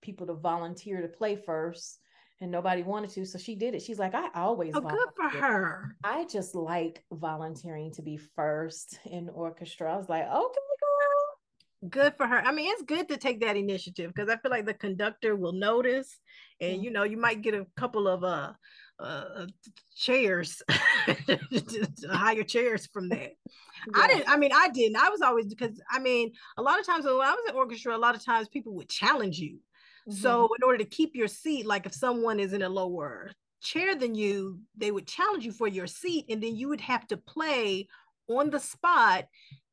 people 0.00 0.26
to 0.26 0.34
volunteer 0.34 1.00
to 1.02 1.08
play 1.08 1.36
first 1.36 2.00
and 2.40 2.50
nobody 2.50 2.82
wanted 2.82 3.10
to 3.10 3.24
so 3.26 3.38
she 3.38 3.54
did 3.54 3.74
it 3.74 3.82
she's 3.82 3.98
like 3.98 4.14
i 4.14 4.28
always 4.34 4.72
oh, 4.74 4.80
good 4.80 5.08
for 5.14 5.28
her 5.28 5.94
i 6.04 6.24
just 6.24 6.54
like 6.54 7.04
volunteering 7.12 7.92
to 7.92 8.02
be 8.02 8.16
first 8.16 8.98
in 9.10 9.28
orchestra 9.30 9.92
i 9.92 9.96
was 9.96 10.08
like 10.08 10.24
okay 10.24 10.32
girl 10.32 11.90
good 11.90 12.14
for 12.16 12.26
her 12.26 12.38
i 12.46 12.52
mean 12.52 12.70
it's 12.72 12.82
good 12.82 13.08
to 13.08 13.16
take 13.16 13.40
that 13.40 13.56
initiative 13.56 14.12
because 14.14 14.28
i 14.30 14.36
feel 14.36 14.50
like 14.50 14.66
the 14.66 14.74
conductor 14.74 15.36
will 15.36 15.52
notice 15.52 16.18
and 16.60 16.74
mm-hmm. 16.74 16.84
you 16.84 16.90
know 16.90 17.02
you 17.02 17.16
might 17.16 17.42
get 17.42 17.54
a 17.54 17.66
couple 17.76 18.08
of 18.08 18.24
uh 18.24 18.52
uh, 19.00 19.46
chairs, 19.96 20.62
higher 22.10 22.42
chairs 22.42 22.86
from 22.86 23.08
that. 23.10 23.30
Yeah. 23.30 24.02
I 24.02 24.08
didn't. 24.08 24.28
I 24.28 24.36
mean, 24.36 24.50
I 24.54 24.68
didn't. 24.68 24.96
I 24.96 25.08
was 25.08 25.22
always 25.22 25.46
because 25.46 25.80
I 25.90 25.98
mean, 25.98 26.32
a 26.56 26.62
lot 26.62 26.78
of 26.78 26.86
times 26.86 27.04
when 27.04 27.14
I 27.14 27.32
was 27.32 27.44
in 27.48 27.56
orchestra, 27.56 27.96
a 27.96 27.98
lot 27.98 28.14
of 28.14 28.24
times 28.24 28.48
people 28.48 28.74
would 28.74 28.88
challenge 28.88 29.38
you. 29.38 29.58
Mm-hmm. 30.08 30.12
So 30.12 30.48
in 30.58 30.64
order 30.64 30.78
to 30.78 30.84
keep 30.84 31.14
your 31.14 31.28
seat, 31.28 31.66
like 31.66 31.86
if 31.86 31.94
someone 31.94 32.40
is 32.40 32.52
in 32.52 32.62
a 32.62 32.68
lower 32.68 33.30
chair 33.62 33.94
than 33.94 34.14
you, 34.14 34.60
they 34.76 34.90
would 34.90 35.06
challenge 35.06 35.44
you 35.44 35.52
for 35.52 35.68
your 35.68 35.86
seat, 35.86 36.26
and 36.28 36.42
then 36.42 36.56
you 36.56 36.68
would 36.68 36.80
have 36.80 37.06
to 37.08 37.16
play 37.16 37.88
on 38.28 38.50
the 38.50 38.60
spot 38.60 39.26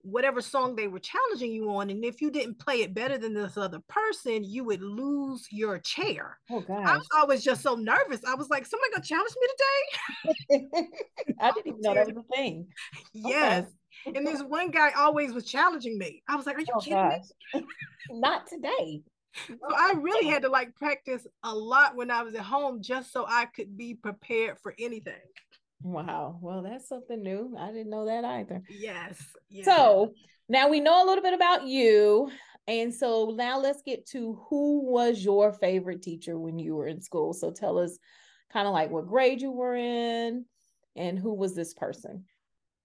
whatever 0.08 0.42
song 0.42 0.76
they 0.76 0.88
were 0.88 1.00
challenging 1.00 1.52
you 1.52 1.70
on. 1.70 1.90
And 1.90 2.04
if 2.06 2.22
you 2.22 2.32
didn't 2.32 2.60
play 2.60 2.82
it 2.82 2.94
better 2.94 3.18
than 3.18 3.34
this 3.34 3.58
other 3.58 3.82
person, 3.90 4.44
you 4.44 4.64
would 4.64 4.82
lose 4.82 5.48
your 5.52 5.80
chair. 5.80 6.40
Oh 6.50 6.62
gosh. 6.62 7.02
I, 7.16 7.26
was 7.26 7.44
just 7.44 7.62
so 7.62 7.76
nervous. 7.76 8.22
I 8.26 8.36
was 8.36 8.50
like, 8.50 8.66
somebody 8.66 8.92
gonna 8.94 9.06
challenge 9.06 9.34
me 9.42 10.58
today? 10.58 10.88
I 11.42 11.52
didn't 11.52 11.68
even 11.68 11.82
know 11.82 11.94
that 11.94 12.08
was 12.08 12.18
a 12.18 12.36
thing. 12.36 12.68
Yes. 13.14 13.66
Okay. 14.08 14.18
And 14.18 14.26
this 14.26 14.42
one 14.42 14.72
guy 14.72 14.92
always 14.92 15.34
was 15.34 15.46
challenging 15.46 15.98
me. 15.98 16.24
I 16.28 16.36
was 16.36 16.46
like, 16.46 16.58
Are 16.58 16.62
you 16.62 16.68
oh, 16.74 16.80
kidding 16.80 16.98
gosh. 16.98 17.22
me? 17.54 17.66
Not 18.12 18.48
today. 18.48 19.02
So 19.48 19.56
I 19.76 19.94
really 20.00 20.28
had 20.28 20.44
to 20.44 20.50
like 20.50 20.76
practice 20.76 21.26
a 21.44 21.54
lot 21.54 21.96
when 21.96 22.12
I 22.12 22.24
was 22.24 22.36
at 22.36 22.42
home 22.42 22.82
just 22.82 23.12
so 23.12 23.26
I 23.28 23.46
could 23.46 23.78
be 23.78 23.94
prepared 23.94 24.58
for 24.60 24.74
anything. 24.80 25.14
Wow. 25.84 26.40
Well, 26.42 26.64
that's 26.64 26.88
something 26.88 27.22
new. 27.22 27.56
I 27.58 27.68
didn't 27.68 27.90
know 27.90 28.06
that 28.06 28.26
either. 28.26 28.62
Yes. 28.70 29.22
yes. 29.50 29.66
So 29.66 30.14
now 30.50 30.70
we 30.70 30.80
know 30.80 31.04
a 31.04 31.06
little 31.06 31.24
bit 31.24 31.34
about 31.34 31.66
you. 31.66 32.32
And 32.68 32.94
so 32.94 33.34
now 33.36 33.60
let's 33.60 33.82
get 33.82 34.06
to 34.08 34.42
who 34.50 34.92
was 34.92 35.24
your 35.24 35.54
favorite 35.54 36.02
teacher 36.02 36.38
when 36.38 36.60
you 36.60 36.76
were 36.76 36.88
in 36.88 37.02
school. 37.02 37.34
So 37.34 37.52
tell 37.52 37.78
us 37.78 37.98
kind 38.52 38.68
of 38.68 38.74
like 38.74 38.90
what 38.90 39.08
grade 39.08 39.42
you 39.42 39.52
were 39.52 39.76
in 39.76 40.46
and 40.96 41.20
who 41.20 41.34
was 41.34 41.56
this 41.56 41.74
person. 41.74 42.26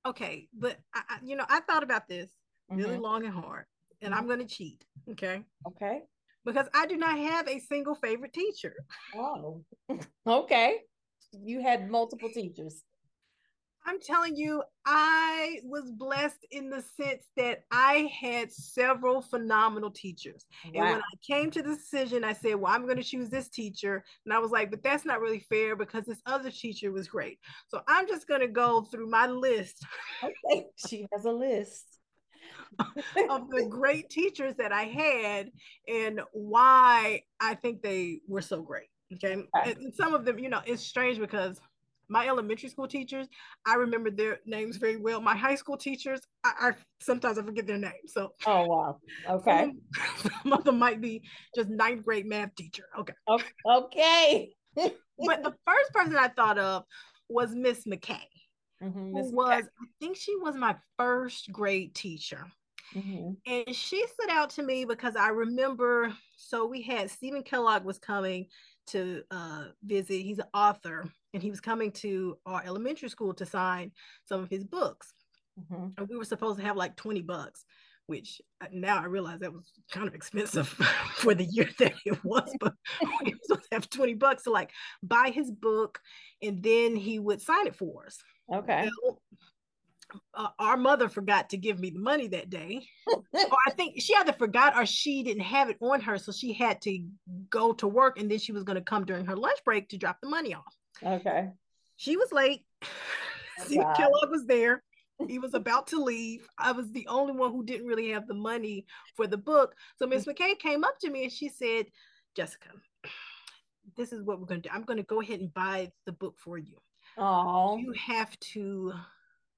Okay. 0.06 0.48
But, 0.56 0.78
I, 0.94 1.18
you 1.24 1.34
know, 1.34 1.46
I 1.48 1.60
thought 1.60 1.82
about 1.82 2.08
this 2.08 2.30
really 2.68 2.94
mm-hmm. 2.94 3.02
long 3.02 3.24
and 3.24 3.34
hard, 3.34 3.64
and 4.00 4.14
I'm 4.14 4.20
mm-hmm. 4.20 4.28
going 4.28 4.46
to 4.46 4.54
cheat. 4.54 4.84
Okay. 5.10 5.42
Okay 5.66 6.02
because 6.44 6.66
I 6.74 6.86
do 6.86 6.96
not 6.96 7.18
have 7.18 7.48
a 7.48 7.60
single 7.60 7.94
favorite 7.94 8.32
teacher. 8.32 8.74
Oh, 9.14 9.64
okay. 10.26 10.80
You 11.32 11.62
had 11.62 11.90
multiple 11.90 12.28
teachers. 12.32 12.82
I'm 13.84 14.00
telling 14.00 14.36
you, 14.36 14.62
I 14.86 15.58
was 15.64 15.90
blessed 15.90 16.46
in 16.50 16.70
the 16.70 16.82
sense 16.82 17.24
that 17.36 17.64
I 17.70 18.10
had 18.20 18.52
several 18.52 19.22
phenomenal 19.22 19.90
teachers. 19.90 20.46
Wow. 20.66 20.70
And 20.74 20.84
when 20.84 20.98
I 20.98 21.16
came 21.26 21.50
to 21.50 21.62
the 21.62 21.74
decision, 21.74 22.22
I 22.22 22.32
said, 22.32 22.56
Well, 22.56 22.72
I'm 22.72 22.84
going 22.84 22.96
to 22.96 23.02
choose 23.02 23.28
this 23.28 23.48
teacher. 23.48 24.04
And 24.24 24.32
I 24.32 24.38
was 24.38 24.50
like, 24.50 24.70
But 24.70 24.82
that's 24.82 25.04
not 25.04 25.20
really 25.20 25.44
fair 25.48 25.74
because 25.74 26.04
this 26.04 26.22
other 26.26 26.50
teacher 26.50 26.92
was 26.92 27.08
great. 27.08 27.38
So 27.68 27.80
I'm 27.88 28.06
just 28.06 28.28
going 28.28 28.40
to 28.40 28.48
go 28.48 28.82
through 28.82 29.10
my 29.10 29.26
list. 29.26 29.84
Okay. 30.22 30.66
She 30.88 31.06
has 31.12 31.24
a 31.24 31.32
list. 31.32 31.91
of 33.30 33.48
the 33.50 33.66
great 33.68 34.08
teachers 34.10 34.54
that 34.58 34.72
I 34.72 34.84
had 34.84 35.50
and 35.88 36.20
why 36.32 37.22
I 37.40 37.54
think 37.54 37.82
they 37.82 38.20
were 38.28 38.42
so 38.42 38.62
great. 38.62 38.88
Okay. 39.14 39.42
And 39.64 39.94
some 39.94 40.14
of 40.14 40.24
them, 40.24 40.38
you 40.38 40.48
know, 40.48 40.62
it's 40.64 40.82
strange 40.82 41.18
because 41.18 41.60
my 42.08 42.28
elementary 42.28 42.68
school 42.68 42.86
teachers, 42.86 43.26
I 43.66 43.74
remember 43.74 44.10
their 44.10 44.40
names 44.44 44.76
very 44.76 44.96
well. 44.96 45.20
My 45.20 45.34
high 45.34 45.54
school 45.54 45.76
teachers, 45.76 46.20
I, 46.44 46.52
I 46.60 46.72
sometimes 47.00 47.38
I 47.38 47.42
forget 47.42 47.66
their 47.66 47.78
names. 47.78 48.12
So 48.12 48.32
oh 48.46 48.66
wow, 48.66 48.98
okay. 49.28 49.72
Some 50.16 50.52
of 50.52 50.64
them 50.64 50.78
might 50.78 51.00
be 51.00 51.22
just 51.56 51.70
ninth 51.70 52.04
grade 52.04 52.26
math 52.26 52.54
teacher. 52.54 52.84
Okay. 52.98 53.14
Okay. 53.66 54.50
but 54.76 55.42
the 55.42 55.54
first 55.66 55.92
person 55.92 56.16
I 56.16 56.28
thought 56.28 56.58
of 56.58 56.84
was 57.28 57.54
Miss 57.54 57.84
McKay. 57.86 58.20
Mm-hmm, 58.82 59.16
who 59.16 59.32
was 59.32 59.32
McKay. 59.32 59.62
I 59.62 59.86
think 60.00 60.16
she 60.16 60.36
was 60.36 60.54
my 60.54 60.76
first 60.98 61.50
grade 61.50 61.94
teacher. 61.94 62.46
Mm-hmm. 62.94 63.32
And 63.46 63.74
she 63.76 64.06
stood 64.06 64.30
out 64.30 64.50
to 64.50 64.62
me 64.62 64.84
because 64.84 65.16
I 65.16 65.28
remember 65.28 66.12
so 66.36 66.66
we 66.66 66.82
had 66.82 67.10
Steven 67.10 67.42
Kellogg 67.42 67.84
was 67.84 67.98
coming 67.98 68.46
to 68.88 69.22
uh, 69.30 69.64
visit. 69.84 70.22
He's 70.22 70.38
an 70.38 70.46
author 70.52 71.04
and 71.32 71.42
he 71.42 71.50
was 71.50 71.60
coming 71.60 71.92
to 71.92 72.36
our 72.46 72.62
elementary 72.64 73.08
school 73.08 73.34
to 73.34 73.46
sign 73.46 73.92
some 74.24 74.42
of 74.42 74.50
his 74.50 74.64
books. 74.64 75.14
Mm-hmm. 75.58 75.88
And 75.98 76.08
we 76.08 76.16
were 76.16 76.24
supposed 76.24 76.58
to 76.58 76.64
have 76.64 76.76
like 76.76 76.96
20 76.96 77.22
bucks, 77.22 77.64
which 78.06 78.40
uh, 78.60 78.66
now 78.72 78.98
I 78.98 79.04
realize 79.04 79.40
that 79.40 79.52
was 79.52 79.70
kind 79.90 80.08
of 80.08 80.14
expensive 80.14 80.68
for 81.16 81.34
the 81.34 81.44
year 81.44 81.68
that 81.78 81.94
it 82.04 82.22
was, 82.24 82.54
but 82.60 82.74
we 83.24 83.32
were 83.32 83.38
supposed 83.42 83.68
to 83.70 83.76
have 83.76 83.90
20 83.90 84.14
bucks 84.14 84.44
to 84.44 84.50
like 84.50 84.70
buy 85.02 85.30
his 85.32 85.50
book 85.50 86.00
and 86.42 86.62
then 86.62 86.96
he 86.96 87.18
would 87.18 87.40
sign 87.40 87.66
it 87.66 87.76
for 87.76 88.06
us. 88.06 88.18
Okay. 88.52 88.90
Uh, 90.34 90.48
our 90.58 90.76
mother 90.76 91.08
forgot 91.08 91.50
to 91.50 91.56
give 91.56 91.78
me 91.78 91.90
the 91.90 91.98
money 91.98 92.28
that 92.28 92.50
day. 92.50 92.86
or 93.08 93.22
I 93.66 93.70
think 93.72 94.00
she 94.00 94.14
either 94.14 94.32
forgot 94.32 94.76
or 94.76 94.86
she 94.86 95.22
didn't 95.22 95.42
have 95.44 95.70
it 95.70 95.76
on 95.80 96.00
her. 96.00 96.18
So 96.18 96.32
she 96.32 96.52
had 96.52 96.80
to 96.82 97.04
go 97.50 97.72
to 97.74 97.88
work 97.88 98.18
and 98.18 98.30
then 98.30 98.38
she 98.38 98.52
was 98.52 98.64
going 98.64 98.76
to 98.76 98.84
come 98.84 99.04
during 99.04 99.26
her 99.26 99.36
lunch 99.36 99.58
break 99.64 99.88
to 99.90 99.98
drop 99.98 100.18
the 100.20 100.28
money 100.28 100.54
off. 100.54 100.76
Okay. 101.02 101.50
She 101.96 102.16
was 102.16 102.32
late. 102.32 102.64
Oh, 102.82 102.86
Steve 103.64 103.84
Kellogg 103.96 104.30
was 104.30 104.46
there. 104.46 104.82
He 105.28 105.38
was 105.38 105.54
about 105.54 105.86
to 105.88 106.02
leave. 106.02 106.48
I 106.58 106.72
was 106.72 106.90
the 106.90 107.06
only 107.06 107.32
one 107.32 107.52
who 107.52 107.64
didn't 107.64 107.86
really 107.86 108.10
have 108.10 108.26
the 108.26 108.34
money 108.34 108.86
for 109.14 109.28
the 109.28 109.36
book. 109.36 109.72
So 109.94 110.04
Miss 110.04 110.24
McKay 110.24 110.58
came 110.58 110.82
up 110.82 110.98
to 110.98 111.10
me 111.10 111.22
and 111.22 111.32
she 111.32 111.48
said, 111.48 111.86
Jessica, 112.34 112.70
this 113.96 114.12
is 114.12 114.24
what 114.24 114.40
we're 114.40 114.46
going 114.46 114.62
to 114.62 114.68
do. 114.68 114.74
I'm 114.74 114.82
going 114.82 114.96
to 114.96 115.04
go 115.04 115.20
ahead 115.20 115.38
and 115.38 115.54
buy 115.54 115.92
the 116.06 116.12
book 116.12 116.34
for 116.38 116.58
you. 116.58 116.76
Oh. 117.16 117.76
You 117.76 117.92
have 117.92 118.36
to 118.54 118.94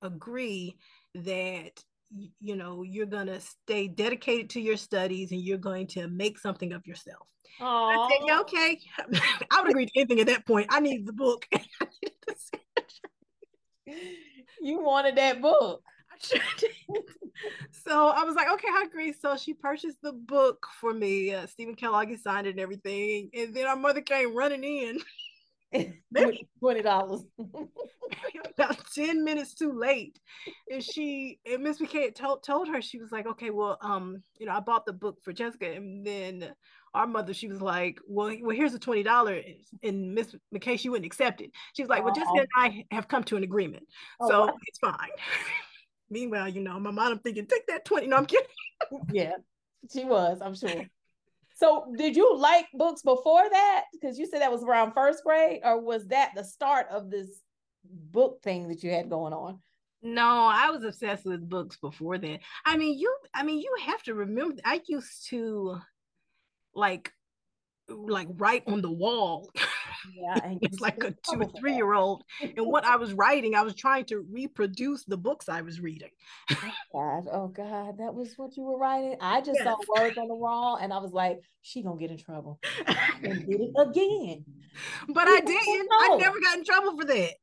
agree 0.05 0.77
that 1.15 1.83
you 2.41 2.55
know 2.55 2.85
you're 2.85 3.07
going 3.07 3.27
to 3.27 3.41
stay 3.41 3.89
dedicated 3.89 4.49
to 4.51 4.61
your 4.61 4.77
studies 4.77 5.33
and 5.33 5.41
you're 5.41 5.59
going 5.59 5.87
to 5.87 6.07
make 6.09 6.39
something 6.39 6.73
of 6.73 6.87
yourself 6.87 7.27
yeah, 8.27 8.41
okay. 8.41 8.81
I 9.51 9.61
would 9.61 9.71
agree 9.71 9.87
to 9.87 9.93
anything 9.97 10.21
at 10.21 10.27
that 10.27 10.47
point. 10.47 10.67
I 10.71 10.81
need 10.81 11.07
the 11.07 11.13
book. 11.13 11.47
you 14.61 14.83
wanted 14.83 15.17
that 15.17 15.41
book. 15.41 15.83
so 17.71 18.09
I 18.09 18.25
was 18.25 18.35
like, 18.35 18.51
okay, 18.53 18.69
I 18.69 18.85
agree. 18.87 19.13
So 19.13 19.37
she 19.37 19.55
purchased 19.55 19.99
the 20.03 20.13
book 20.13 20.67
for 20.81 20.93
me. 20.93 21.35
Uh, 21.35 21.47
Steven 21.47 21.75
Kellogg 21.75 22.17
signed 22.19 22.47
it 22.47 22.51
and 22.51 22.61
everything. 22.61 23.31
And 23.35 23.55
then 23.55 23.67
our 23.67 23.77
mother 23.77 24.01
came 24.01 24.37
running 24.37 24.65
in. 24.65 24.99
Twenty 26.61 26.83
dollars. 26.83 27.23
about 28.57 28.77
10 28.95 29.25
minutes 29.25 29.55
too 29.55 29.73
late. 29.73 30.19
And 30.71 30.83
she 30.83 31.39
and 31.51 31.63
Miss 31.63 31.79
McKay 31.79 32.15
told 32.15 32.43
told 32.43 32.69
her, 32.69 32.81
she 32.81 32.99
was 32.99 33.13
like, 33.13 33.27
okay, 33.27 33.51
well, 33.51 33.79
um, 33.81 34.23
you 34.39 34.47
know, 34.47 34.53
I 34.53 34.61
bought 34.61 34.87
the 34.87 34.93
book 34.93 35.19
for 35.23 35.33
Jessica. 35.33 35.71
And 35.73 36.07
then 36.07 36.53
our 36.95 37.07
mother, 37.07 37.35
she 37.35 37.49
was 37.49 37.61
like, 37.61 37.99
well, 38.07 38.35
well, 38.41 38.57
here's 38.57 38.73
the 38.73 38.79
$20. 38.79 39.57
And 39.83 40.15
Miss 40.15 40.35
McKay, 40.55 40.79
she 40.79 40.89
wouldn't 40.89 41.07
accept 41.07 41.41
it. 41.41 41.51
She 41.75 41.83
was 41.83 41.89
like, 41.89 42.05
well, 42.05 42.15
Jessica 42.15 42.39
and 42.39 42.49
I 42.57 42.85
have 42.95 43.09
come 43.09 43.25
to 43.25 43.37
an 43.37 43.43
agreement. 43.43 43.85
Oh, 44.21 44.29
so 44.29 44.41
wow. 44.47 44.55
it's 44.67 44.79
fine. 44.79 45.11
Meanwhile, 46.11 46.51
you 46.51 46.61
know, 46.61 46.79
my 46.79 46.91
mom, 46.91 47.13
I'm 47.13 47.19
thinking, 47.19 47.47
take 47.47 47.67
that 47.69 47.85
20. 47.85 48.07
No, 48.07 48.17
I'm 48.17 48.27
kidding. 48.27 48.47
yeah, 49.13 49.33
she 49.93 50.05
was, 50.05 50.39
I'm 50.41 50.55
sure. 50.55 50.85
So 51.65 51.87
did 51.97 52.15
you 52.15 52.37
like 52.37 52.67
books 52.75 53.01
before 53.01 53.49
that? 53.49 53.85
Because 53.91 54.19
you 54.19 54.27
said 54.27 54.43
that 54.43 54.53
was 54.53 54.63
around 54.63 54.93
first 54.93 55.25
grade, 55.25 55.61
or 55.65 55.81
was 55.81 56.07
that 56.09 56.33
the 56.37 56.45
start 56.45 56.87
of 56.91 57.11
this 57.11 57.41
book 57.85 58.43
thing 58.43 58.69
that 58.69 58.83
you 58.83 58.91
had 58.91 59.09
going 59.09 59.33
on? 59.33 59.61
No, 60.03 60.51
I 60.53 60.69
was 60.71 60.85
obsessed 60.85 61.25
with 61.25 61.49
books 61.49 61.79
before 61.79 62.19
then. 62.19 62.41
I 62.67 62.77
mean, 62.77 62.99
you 62.99 63.17
I 63.33 63.43
mean, 63.45 63.61
you 63.61 63.75
have 63.87 64.03
to 64.03 64.13
remember 64.13 64.61
I 64.63 64.83
used 64.87 65.31
to 65.31 65.79
like 66.75 67.11
like 67.89 68.29
right 68.37 68.63
on 68.67 68.83
the 68.83 68.93
wall. 68.93 69.51
Yeah, 70.15 70.39
and 70.43 70.59
it's 70.63 70.81
like 70.81 71.03
a 71.03 71.11
two 71.11 71.41
or 71.41 71.49
three 71.59 71.75
year 71.75 71.93
old. 71.93 72.25
And 72.41 72.67
what 72.67 72.85
I 72.85 72.97
was 73.05 73.13
writing, 73.13 73.55
I 73.55 73.63
was 73.63 73.75
trying 73.75 74.05
to 74.07 74.21
reproduce 74.21 75.05
the 75.05 75.17
books 75.17 75.49
I 75.49 75.63
was 75.63 75.81
reading. 75.81 76.11
oh 76.51 76.57
God, 76.93 77.29
oh 77.33 77.49
God, 77.49 77.99
that 77.99 78.15
was 78.15 78.35
what 78.37 78.57
you 78.57 78.65
were 78.65 78.79
writing. 78.79 79.17
I 79.21 79.41
just 79.41 79.61
yes. 79.63 79.65
saw 79.65 79.77
words 79.97 80.19
on 80.19 80.29
the 80.29 80.35
wall, 80.35 80.77
and 80.81 80.93
I 80.93 80.99
was 80.99 81.13
like, 81.13 81.41
"She 81.63 81.83
gonna 81.83 81.99
get 81.99 82.11
in 82.11 82.19
trouble 82.19 82.61
and 82.87 83.47
did 83.47 83.61
it 83.61 83.73
again." 83.77 84.45
But 85.09 85.29
I 85.29 85.41
didn't. 85.41 85.89
I 85.93 86.17
never 86.19 86.41
got 86.41 86.59
in 86.59 86.65
trouble 86.65 86.97
for 86.99 87.05
that. 87.05 87.35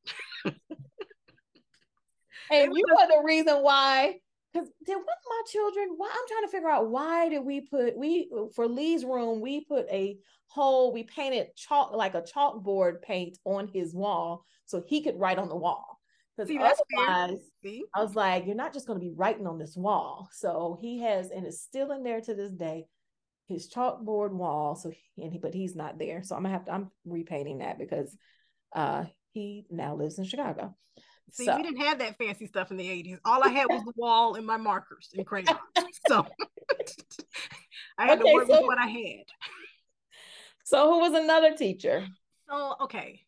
and 2.51 2.74
you 2.75 2.86
are 3.00 3.08
the 3.08 3.22
reason 3.24 3.58
why 3.58 4.15
because 4.53 4.70
there 4.86 4.98
with 4.98 5.05
my 5.08 5.41
children 5.50 5.89
why 5.98 6.10
i'm 6.10 6.27
trying 6.27 6.43
to 6.43 6.51
figure 6.51 6.70
out 6.70 6.89
why 6.89 7.29
did 7.29 7.46
we 7.46 7.62
put 7.62 7.98
we 7.98 8.29
for 8.53 8.67
lee's 8.67 9.05
room 9.05 9.41
we 9.41 9.62
put 9.63 9.88
a 9.89 10.17
whole 10.53 10.91
we 10.91 11.03
painted 11.03 11.48
chalk 11.55 11.93
like 11.93 12.13
a 12.13 12.22
chalkboard 12.22 13.01
paint 13.01 13.38
on 13.46 13.70
his 13.70 13.93
wall 13.93 14.43
so 14.65 14.84
he 14.86 15.01
could 15.01 15.17
write 15.17 15.38
on 15.38 15.48
the 15.48 15.55
wall 15.55 16.00
because 16.38 16.51
otherwise 16.98 17.39
i 17.96 18.01
was 18.01 18.15
like 18.15 18.46
you're 18.46 18.55
not 18.55 18.74
just 18.74 18.86
going 18.86 19.00
to 19.00 19.05
be 19.05 19.13
writing 19.15 19.48
on 19.48 19.58
this 19.58 19.77
wall 19.77 20.27
so 20.34 20.77
he 20.81 21.00
has 21.00 21.29
and 21.29 21.46
it's 21.46 21.62
still 21.62 21.91
in 21.91 22.03
there 22.03 22.20
to 22.20 22.34
this 22.34 22.51
day 22.51 22.86
his 23.48 23.72
chalkboard 23.72 24.31
wall 24.31 24.75
so 24.75 24.89
he, 24.89 25.24
and 25.24 25.31
he, 25.31 25.39
but 25.39 25.53
he's 25.53 25.75
not 25.75 25.98
there 25.98 26.22
so 26.22 26.36
i'm 26.36 26.43
gonna 26.43 26.53
have 26.53 26.65
to 26.65 26.74
i'm 26.74 26.91
repainting 27.05 27.60
that 27.60 27.79
because 27.79 28.15
uh 28.75 29.05
he 29.31 29.65
now 29.70 29.96
lives 29.96 30.20
in 30.20 30.25
chicago 30.25 30.75
See, 31.34 31.46
so. 31.46 31.55
we 31.55 31.63
didn't 31.63 31.79
have 31.79 32.00
that 32.00 32.17
fancy 32.17 32.46
stuff 32.46 32.72
in 32.72 32.77
the 32.77 32.84
80s. 32.84 33.20
All 33.24 33.41
I 33.41 33.48
had 33.48 33.67
was 33.70 33.81
the 33.86 33.93
wall 33.96 34.36
and 34.36 34.46
my 34.46 34.58
markers 34.58 35.08
and 35.15 35.25
crayons. 35.25 35.58
so 36.10 36.25
I 37.98 38.08
had 38.08 38.20
okay, 38.20 38.29
to 38.29 38.36
work 38.36 38.48
so, 38.48 38.58
with 38.58 38.67
what 38.67 38.77
I 38.77 38.88
had. 38.88 39.25
So 40.71 40.89
who 40.89 40.99
was 40.99 41.13
another 41.13 41.53
teacher? 41.53 42.07
So 42.49 42.75
okay. 42.79 43.19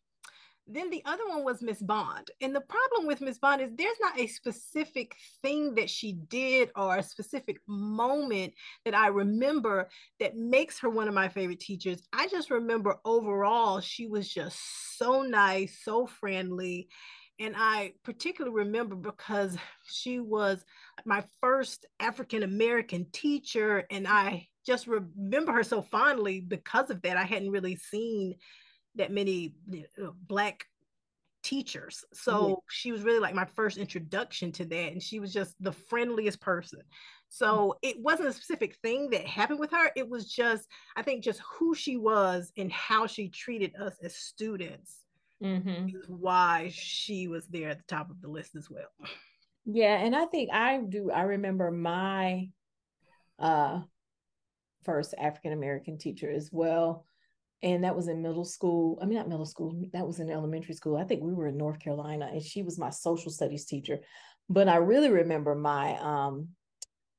Then 0.66 0.88
the 0.88 1.02
other 1.04 1.28
one 1.28 1.44
was 1.44 1.60
Miss 1.60 1.82
Bond. 1.82 2.30
And 2.40 2.56
the 2.56 2.62
problem 2.62 3.06
with 3.06 3.20
Miss 3.20 3.36
Bond 3.36 3.60
is 3.60 3.68
there's 3.74 4.00
not 4.00 4.18
a 4.18 4.26
specific 4.26 5.14
thing 5.42 5.74
that 5.74 5.90
she 5.90 6.14
did 6.30 6.70
or 6.74 6.96
a 6.96 7.02
specific 7.02 7.58
moment 7.68 8.54
that 8.86 8.94
I 8.94 9.08
remember 9.08 9.90
that 10.20 10.38
makes 10.38 10.78
her 10.78 10.88
one 10.88 11.06
of 11.06 11.12
my 11.12 11.28
favorite 11.28 11.60
teachers. 11.60 12.02
I 12.14 12.28
just 12.28 12.50
remember 12.50 12.96
overall, 13.04 13.80
she 13.80 14.06
was 14.06 14.26
just 14.26 14.96
so 14.96 15.20
nice, 15.20 15.80
so 15.84 16.06
friendly 16.06 16.88
and 17.40 17.54
I 17.58 17.94
particularly 18.04 18.56
remember 18.56 18.94
because 18.94 19.56
she 19.86 20.20
was 20.20 20.64
my 21.04 21.24
first 21.40 21.84
African 21.98 22.44
American 22.44 23.06
teacher. 23.12 23.84
And 23.90 24.06
I 24.06 24.46
just 24.66 24.86
remember 24.86 25.52
her 25.52 25.62
so 25.62 25.82
fondly 25.82 26.40
because 26.40 26.90
of 26.90 27.02
that. 27.02 27.16
I 27.16 27.24
hadn't 27.24 27.50
really 27.50 27.76
seen 27.76 28.36
that 28.96 29.12
many 29.12 29.54
you 29.68 29.84
know, 29.98 30.14
Black 30.26 30.64
teachers. 31.42 32.04
So 32.12 32.48
yeah. 32.48 32.54
she 32.70 32.92
was 32.92 33.02
really 33.02 33.18
like 33.18 33.34
my 33.34 33.44
first 33.44 33.76
introduction 33.76 34.52
to 34.52 34.64
that. 34.64 34.92
And 34.92 35.02
she 35.02 35.20
was 35.20 35.32
just 35.32 35.54
the 35.60 35.72
friendliest 35.72 36.40
person. 36.40 36.80
So 37.28 37.76
mm. 37.84 37.88
it 37.90 38.00
wasn't 38.00 38.28
a 38.28 38.32
specific 38.32 38.76
thing 38.76 39.10
that 39.10 39.26
happened 39.26 39.60
with 39.60 39.70
her. 39.72 39.90
It 39.96 40.08
was 40.08 40.32
just, 40.32 40.68
I 40.96 41.02
think, 41.02 41.22
just 41.22 41.40
who 41.40 41.74
she 41.74 41.96
was 41.96 42.52
and 42.56 42.72
how 42.72 43.06
she 43.06 43.28
treated 43.28 43.74
us 43.76 43.96
as 44.02 44.14
students 44.14 45.04
mm-hmm. 45.42 45.88
why 46.08 46.70
she 46.72 47.28
was 47.28 47.46
there 47.46 47.70
at 47.70 47.78
the 47.78 47.84
top 47.94 48.10
of 48.10 48.20
the 48.20 48.28
list 48.28 48.56
as 48.56 48.70
well. 48.70 48.88
Yeah, 49.66 49.96
and 49.96 50.14
I 50.14 50.26
think 50.26 50.50
I 50.52 50.78
do. 50.78 51.10
I 51.10 51.22
remember 51.22 51.70
my 51.70 52.50
uh 53.38 53.80
first 54.84 55.14
African 55.18 55.52
American 55.52 55.98
teacher 55.98 56.30
as 56.30 56.50
well. 56.52 57.06
And 57.62 57.84
that 57.84 57.96
was 57.96 58.08
in 58.08 58.20
middle 58.22 58.44
school. 58.44 58.98
I 59.00 59.06
mean, 59.06 59.16
not 59.16 59.28
middle 59.28 59.46
school, 59.46 59.82
that 59.92 60.06
was 60.06 60.20
in 60.20 60.30
elementary 60.30 60.74
school. 60.74 60.96
I 60.96 61.04
think 61.04 61.22
we 61.22 61.32
were 61.32 61.48
in 61.48 61.56
North 61.56 61.78
Carolina, 61.78 62.28
and 62.30 62.42
she 62.42 62.62
was 62.62 62.78
my 62.78 62.90
social 62.90 63.30
studies 63.30 63.64
teacher. 63.64 64.00
But 64.50 64.68
I 64.68 64.76
really 64.76 65.10
remember 65.10 65.54
my 65.54 65.96
um, 65.98 66.48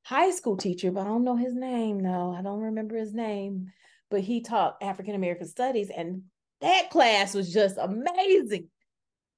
high 0.04 0.32
school 0.32 0.56
teacher, 0.56 0.92
but 0.92 1.02
I 1.02 1.06
don't 1.06 1.24
know 1.24 1.36
his 1.36 1.56
name. 1.56 2.00
No, 2.00 2.32
I 2.38 2.44
don't 2.44 2.62
remember 2.62 2.96
his 2.96 3.14
name. 3.14 3.72
But 4.12 4.22
he 4.22 4.42
taught 4.42 4.78
African 4.82 5.16
American 5.16 5.48
studies, 5.48 5.90
and 5.90 6.24
that 6.62 6.92
class 6.92 7.34
was 7.34 7.52
just 7.52 7.78
amazing. 7.80 8.70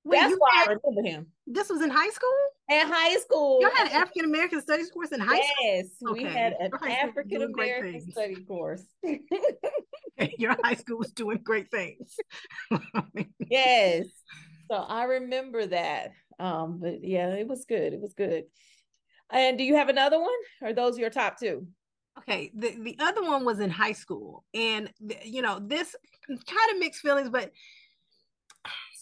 Wait, 0.08 0.22
That's 0.22 0.36
why 0.38 0.50
had, 0.54 0.70
I 0.70 0.74
remember 0.86 1.10
him. 1.10 1.28
This 1.46 1.68
was 1.68 1.82
in 1.82 1.90
high 1.90 2.10
school? 2.10 2.30
In 2.70 2.88
high 2.88 3.18
school. 3.18 3.60
You 3.60 3.70
had 3.70 3.88
an 3.88 3.94
African 3.94 4.24
American 4.24 4.62
studies 4.62 4.90
course 4.90 5.12
in 5.12 5.20
high 5.20 5.36
yes, 5.36 5.92
school? 5.96 6.16
Yes, 6.18 6.24
okay. 6.24 6.24
we 6.24 6.24
had 6.24 6.54
an 6.62 6.72
African 6.90 7.42
American 7.42 8.12
study 8.12 8.36
course. 8.46 8.84
Your 10.38 10.56
high 10.64 10.76
school 10.76 10.98
was 10.98 11.12
doing 11.12 11.42
great 11.44 11.70
things. 11.72 12.16
yes. 13.50 14.06
So 14.72 14.78
I 14.78 15.04
remember 15.04 15.66
that. 15.66 16.12
Um, 16.40 16.80
but 16.82 17.04
yeah, 17.04 17.34
it 17.34 17.48
was 17.48 17.66
good. 17.66 17.92
It 17.92 18.00
was 18.00 18.14
good. 18.14 18.46
And 19.30 19.58
do 19.58 19.66
you 19.66 19.76
have 19.76 19.90
another 19.90 20.22
one? 20.22 20.30
Or 20.62 20.72
those 20.72 20.98
your 20.98 21.10
top 21.10 21.38
two? 21.38 21.68
Okay, 22.20 22.50
the, 22.56 22.78
the 22.82 22.96
other 23.00 23.24
one 23.24 23.44
was 23.44 23.60
in 23.60 23.70
high 23.70 23.92
school. 23.92 24.46
And, 24.54 24.90
you 25.24 25.42
know, 25.42 25.60
this 25.60 25.98
kind 26.30 26.72
of 26.72 26.80
mixed 26.80 27.02
feelings, 27.02 27.30
but 27.30 27.52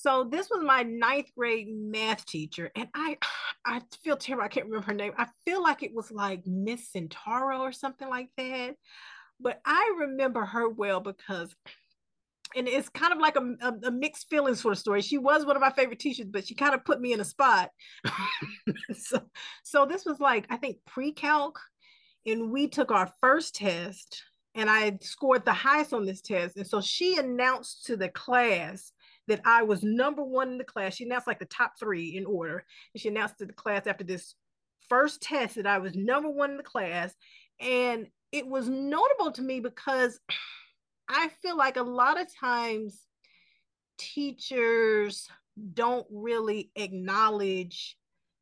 so 0.05 0.23
this 0.23 0.51
was 0.51 0.63
my 0.63 0.83
ninth 0.83 1.31
grade 1.35 1.67
math 1.67 2.27
teacher. 2.27 2.71
And 2.75 2.87
I 2.93 3.17
I 3.65 3.81
feel 4.03 4.15
terrible. 4.15 4.45
I 4.45 4.49
can't 4.49 4.67
remember 4.67 4.85
her 4.85 4.93
name. 4.93 5.13
I 5.17 5.25
feel 5.43 5.63
like 5.63 5.81
it 5.81 5.95
was 5.95 6.11
like 6.11 6.45
Miss 6.45 6.91
Centauro 6.91 7.61
or 7.61 7.71
something 7.71 8.07
like 8.07 8.29
that. 8.37 8.75
But 9.39 9.59
I 9.65 9.95
remember 9.97 10.45
her 10.45 10.69
well 10.69 10.99
because 10.99 11.55
and 12.55 12.67
it's 12.67 12.87
kind 12.87 13.11
of 13.11 13.19
like 13.19 13.35
a, 13.35 13.55
a, 13.61 13.87
a, 13.87 13.91
mixed 13.91 14.29
feelings 14.29 14.61
sort 14.61 14.73
of 14.73 14.77
story. 14.77 15.01
She 15.01 15.17
was 15.17 15.45
one 15.45 15.57
of 15.57 15.61
my 15.61 15.71
favorite 15.71 15.99
teachers, 15.99 16.27
but 16.27 16.47
she 16.47 16.55
kind 16.55 16.73
of 16.73 16.85
put 16.85 17.01
me 17.01 17.11
in 17.11 17.19
a 17.19 17.25
spot. 17.25 17.69
so, 18.93 19.19
so 19.63 19.85
this 19.85 20.05
was 20.05 20.19
like 20.19 20.45
I 20.51 20.57
think 20.57 20.77
pre-calc, 20.85 21.59
and 22.25 22.51
we 22.51 22.67
took 22.67 22.91
our 22.91 23.11
first 23.19 23.55
test, 23.55 24.23
and 24.53 24.69
I 24.69 24.99
scored 25.01 25.43
the 25.43 25.53
highest 25.53 25.91
on 25.91 26.05
this 26.05 26.21
test. 26.21 26.55
And 26.55 26.67
so 26.67 26.79
she 26.79 27.17
announced 27.17 27.87
to 27.87 27.97
the 27.97 28.09
class 28.09 28.93
that 29.27 29.41
I 29.45 29.63
was 29.63 29.83
number 29.83 30.23
one 30.23 30.49
in 30.49 30.57
the 30.57 30.63
class. 30.63 30.95
She 30.95 31.05
announced 31.05 31.27
like 31.27 31.39
the 31.39 31.45
top 31.45 31.73
three 31.79 32.15
in 32.15 32.25
order, 32.25 32.63
and 32.93 33.01
she 33.01 33.09
announced 33.09 33.37
to 33.39 33.45
the 33.45 33.53
class 33.53 33.87
after 33.87 34.03
this 34.03 34.35
first 34.89 35.21
test 35.21 35.55
that 35.55 35.67
I 35.67 35.79
was 35.79 35.95
number 35.95 36.29
one 36.29 36.51
in 36.51 36.57
the 36.57 36.63
class, 36.63 37.13
and 37.59 38.07
it 38.31 38.47
was 38.47 38.67
notable 38.67 39.31
to 39.31 39.41
me 39.41 39.59
because 39.59 40.19
I 41.07 41.29
feel 41.41 41.57
like 41.57 41.77
a 41.77 41.83
lot 41.83 42.19
of 42.19 42.27
times 42.39 43.01
teachers 43.97 45.27
don't 45.73 46.05
really 46.11 46.71
acknowledge 46.75 47.97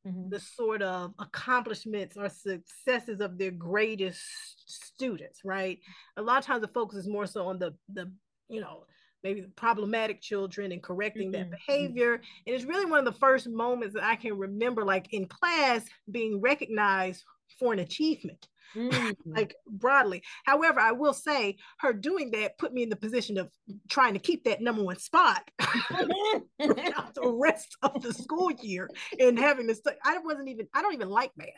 mm-hmm. 0.08 0.30
the 0.30 0.40
sort 0.40 0.82
of 0.82 1.14
accomplishments 1.20 2.18
or 2.18 2.30
successes 2.30 3.20
of 3.20 3.38
their 3.38 3.52
greatest 3.52 4.22
students, 4.66 5.42
right? 5.44 5.80
A 6.18 6.22
lot 6.22 6.40
of 6.40 6.46
times 6.46 6.62
the 6.62 6.68
focus 6.70 7.00
is 7.00 7.08
more 7.08 7.28
so 7.28 7.48
on 7.48 7.60
the 7.60 7.74
the 7.92 8.12
you 8.50 8.62
know 8.62 8.86
maybe 9.24 9.46
problematic 9.56 10.22
children 10.22 10.72
and 10.72 10.84
correcting 10.84 11.32
mm-hmm. 11.32 11.50
that 11.50 11.52
behavior. 11.52 12.14
And 12.14 12.56
it's 12.56 12.66
really 12.66 12.86
one 12.86 13.00
of 13.00 13.06
the 13.06 13.20
first 13.20 13.48
moments 13.48 13.96
that 13.96 14.04
I 14.04 14.16
can 14.16 14.38
remember, 14.38 14.84
like 14.84 15.14
in 15.14 15.28
class, 15.28 15.86
being 16.12 16.42
recognized 16.42 17.24
for 17.60 17.74
an 17.74 17.80
achievement 17.80 18.48
mm. 18.76 19.16
like 19.26 19.56
broadly. 19.68 20.24
However, 20.46 20.80
I 20.80 20.92
will 20.92 21.14
say 21.14 21.58
her 21.80 21.94
doing 21.94 22.32
that 22.32 22.58
put 22.58 22.74
me 22.74 22.84
in 22.84 22.90
the 22.90 22.96
position 22.96 23.38
of 23.38 23.50
trying 23.90 24.14
to 24.14 24.20
keep 24.20 24.44
that 24.46 24.62
number 24.62 24.84
one 24.84 25.00
spot 25.00 25.50
throughout 25.60 27.14
the 27.16 27.32
rest 27.42 27.78
of 27.82 28.02
the 28.02 28.14
school 28.14 28.52
year 28.52 28.90
and 29.20 29.38
having 29.38 29.68
to. 29.68 29.76
I 30.04 30.18
wasn't 30.20 30.50
even, 30.50 30.68
I 30.74 30.82
don't 30.82 30.94
even 30.94 31.10
like 31.10 31.32
math. 31.38 31.50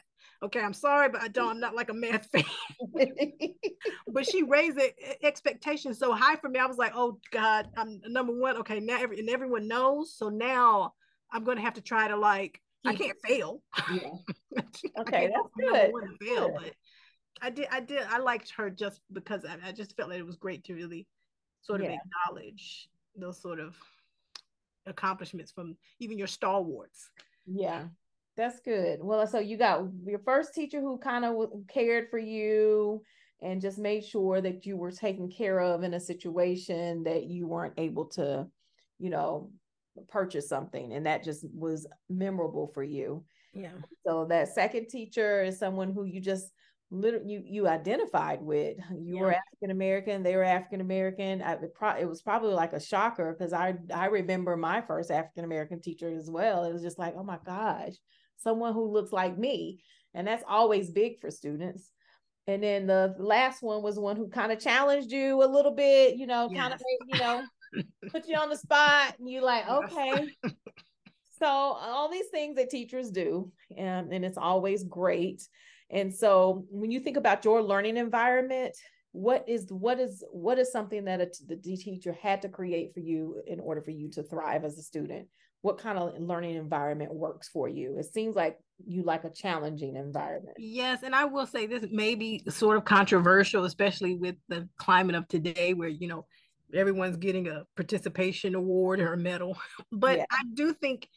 Okay, 0.43 0.59
I'm 0.59 0.73
sorry, 0.73 1.09
but 1.09 1.21
I 1.21 1.27
don't. 1.27 1.51
I'm 1.51 1.59
not 1.59 1.75
like 1.75 1.89
a 1.89 1.93
math 1.93 2.27
fan. 2.31 2.43
but 4.07 4.25
she 4.29 4.43
raised 4.43 4.77
the 4.77 4.91
expectations 5.23 5.97
so 5.97 6.13
high 6.13 6.35
for 6.35 6.49
me. 6.49 6.59
I 6.59 6.65
was 6.65 6.77
like, 6.77 6.91
oh 6.95 7.19
God, 7.31 7.67
I'm 7.77 8.01
number 8.07 8.33
one. 8.33 8.57
Okay, 8.57 8.79
now 8.79 8.99
every, 8.99 9.19
and 9.19 9.29
everyone 9.29 9.67
knows. 9.67 10.15
So 10.15 10.29
now 10.29 10.93
I'm 11.31 11.43
going 11.43 11.57
to 11.57 11.63
have 11.63 11.75
to 11.75 11.81
try 11.81 12.07
to 12.07 12.17
like 12.17 12.59
I 12.85 12.95
can't 12.95 13.17
fail. 13.23 13.61
Yeah. 13.91 14.61
Okay, 14.99 15.29
that's 15.33 15.49
good. 15.59 15.91
Fail, 16.21 16.49
good. 16.49 16.53
But 16.55 16.73
I 17.41 17.49
did, 17.49 17.67
I 17.71 17.79
did, 17.79 18.03
I 18.09 18.17
liked 18.19 18.51
her 18.51 18.69
just 18.69 19.01
because 19.11 19.45
I, 19.45 19.69
I 19.69 19.71
just 19.71 19.95
felt 19.95 20.09
like 20.09 20.19
it 20.19 20.25
was 20.25 20.37
great 20.37 20.63
to 20.65 20.73
really 20.73 21.07
sort 21.61 21.81
of 21.81 21.89
yeah. 21.89 21.97
acknowledge 22.27 22.89
those 23.15 23.41
sort 23.41 23.59
of 23.59 23.75
accomplishments 24.85 25.51
from 25.51 25.75
even 25.99 26.17
your 26.17 26.27
stalwarts. 26.27 27.09
Yeah, 27.45 27.85
that's 28.37 28.59
good. 28.59 28.99
Well, 29.01 29.25
so 29.27 29.39
you 29.39 29.57
got 29.57 29.85
your 30.05 30.19
first 30.19 30.53
teacher 30.53 30.81
who 30.81 30.97
kind 30.97 31.25
of 31.25 31.49
cared 31.67 32.09
for 32.09 32.19
you 32.19 33.01
and 33.41 33.61
just 33.61 33.77
made 33.77 34.03
sure 34.03 34.41
that 34.41 34.65
you 34.65 34.77
were 34.77 34.91
taken 34.91 35.29
care 35.29 35.59
of 35.59 35.83
in 35.83 35.93
a 35.93 35.99
situation 35.99 37.03
that 37.03 37.25
you 37.25 37.47
weren't 37.47 37.73
able 37.77 38.05
to, 38.05 38.47
you 38.97 39.09
know, 39.09 39.51
purchase 40.07 40.47
something. 40.47 40.93
And 40.93 41.05
that 41.05 41.23
just 41.23 41.45
was 41.53 41.85
memorable 42.09 42.71
for 42.73 42.83
you. 42.83 43.23
Yeah. 43.53 43.71
So 44.05 44.25
that 44.25 44.53
second 44.53 44.87
teacher 44.87 45.43
is 45.43 45.59
someone 45.59 45.93
who 45.93 46.05
you 46.05 46.19
just 46.19 46.51
literally 46.91 47.25
you 47.27 47.43
you 47.45 47.67
identified 47.67 48.41
with 48.41 48.77
you 48.91 49.15
yeah. 49.15 49.21
were 49.21 49.33
african 49.33 49.71
american 49.71 50.23
they 50.23 50.35
were 50.35 50.43
african 50.43 50.81
american 50.81 51.41
it, 51.41 51.73
pro- 51.73 51.97
it 51.97 52.07
was 52.07 52.21
probably 52.21 52.53
like 52.53 52.73
a 52.73 52.79
shocker 52.79 53.35
because 53.37 53.53
i 53.53 53.73
i 53.93 54.05
remember 54.05 54.55
my 54.55 54.81
first 54.81 55.11
african 55.11 55.43
american 55.43 55.81
teacher 55.81 56.09
as 56.15 56.29
well 56.29 56.63
it 56.63 56.73
was 56.73 56.83
just 56.83 56.99
like 56.99 57.15
oh 57.17 57.23
my 57.23 57.39
gosh 57.45 57.93
someone 58.37 58.73
who 58.73 58.91
looks 58.91 59.11
like 59.11 59.37
me 59.37 59.81
and 60.13 60.27
that's 60.27 60.43
always 60.47 60.91
big 60.91 61.19
for 61.19 61.31
students 61.31 61.91
and 62.47 62.61
then 62.61 62.85
the 62.85 63.15
last 63.17 63.63
one 63.63 63.81
was 63.81 63.99
one 63.99 64.15
who 64.15 64.27
kind 64.27 64.51
of 64.51 64.59
challenged 64.59 65.11
you 65.11 65.43
a 65.43 65.47
little 65.47 65.73
bit 65.73 66.15
you 66.15 66.27
know 66.27 66.47
yes. 66.51 66.61
kind 66.61 66.73
of 66.73 66.81
you 67.07 67.19
know 67.19 67.43
put 68.11 68.27
you 68.27 68.35
on 68.35 68.49
the 68.49 68.57
spot 68.57 69.15
and 69.19 69.29
you 69.29 69.41
like 69.41 69.67
okay 69.67 70.29
so 71.39 71.47
all 71.47 72.09
these 72.09 72.27
things 72.27 72.55
that 72.55 72.69
teachers 72.69 73.09
do 73.09 73.51
and, 73.75 74.13
and 74.13 74.23
it's 74.23 74.37
always 74.37 74.83
great 74.83 75.41
and 75.89 76.13
so 76.13 76.65
when 76.69 76.91
you 76.91 76.99
think 76.99 77.17
about 77.17 77.45
your 77.45 77.61
learning 77.61 77.97
environment, 77.97 78.75
what 79.11 79.47
is 79.47 79.67
what 79.69 79.99
is 79.99 80.23
what 80.31 80.59
is 80.59 80.71
something 80.71 81.05
that 81.05 81.21
a, 81.21 81.29
the 81.47 81.77
teacher 81.77 82.17
had 82.21 82.41
to 82.41 82.49
create 82.49 82.93
for 82.93 82.99
you 82.99 83.41
in 83.47 83.59
order 83.59 83.81
for 83.81 83.91
you 83.91 84.09
to 84.11 84.23
thrive 84.23 84.65
as 84.65 84.77
a 84.77 84.83
student? 84.83 85.27
What 85.61 85.77
kind 85.77 85.97
of 85.97 86.19
learning 86.19 86.55
environment 86.55 87.13
works 87.13 87.47
for 87.47 87.67
you? 87.67 87.97
It 87.97 88.05
seems 88.13 88.35
like 88.35 88.59
you 88.85 89.03
like 89.03 89.23
a 89.23 89.31
challenging 89.31 89.95
environment. 89.95 90.57
Yes, 90.59 91.01
and 91.01 91.15
I 91.15 91.25
will 91.25 91.47
say 91.47 91.65
this 91.65 91.85
may 91.91 92.13
be 92.13 92.43
sort 92.49 92.77
of 92.77 92.85
controversial, 92.85 93.63
especially 93.63 94.15
with 94.15 94.35
the 94.47 94.67
climate 94.77 95.15
of 95.15 95.27
today, 95.27 95.73
where 95.73 95.89
you 95.89 96.07
know 96.07 96.25
everyone's 96.73 97.17
getting 97.17 97.47
a 97.47 97.63
participation 97.75 98.53
award 98.53 98.99
or 98.99 99.13
a 99.13 99.17
medal. 99.17 99.57
But 99.91 100.17
yeah. 100.17 100.25
I 100.31 100.43
do 100.53 100.73
think 100.73 101.07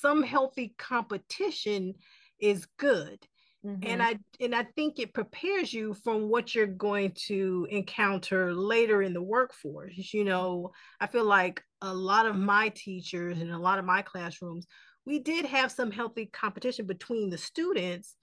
some 0.00 0.22
healthy 0.22 0.74
competition 0.78 1.94
is 2.40 2.66
good 2.76 3.26
Mm-hmm. 3.66 3.90
And 3.90 4.02
I 4.02 4.18
and 4.38 4.54
I 4.54 4.64
think 4.76 5.00
it 5.00 5.12
prepares 5.12 5.72
you 5.72 5.94
from 6.04 6.28
what 6.28 6.54
you're 6.54 6.66
going 6.66 7.12
to 7.26 7.66
encounter 7.68 8.54
later 8.54 9.02
in 9.02 9.12
the 9.12 9.22
workforce. 9.22 10.14
You 10.14 10.24
know, 10.24 10.70
I 11.00 11.08
feel 11.08 11.24
like 11.24 11.62
a 11.80 11.92
lot 11.92 12.26
of 12.26 12.36
my 12.36 12.68
teachers 12.68 13.40
and 13.40 13.50
a 13.50 13.58
lot 13.58 13.80
of 13.80 13.84
my 13.84 14.02
classrooms, 14.02 14.66
we 15.04 15.18
did 15.18 15.46
have 15.46 15.72
some 15.72 15.90
healthy 15.90 16.26
competition 16.26 16.86
between 16.86 17.28
the 17.28 17.38
students, 17.38 18.14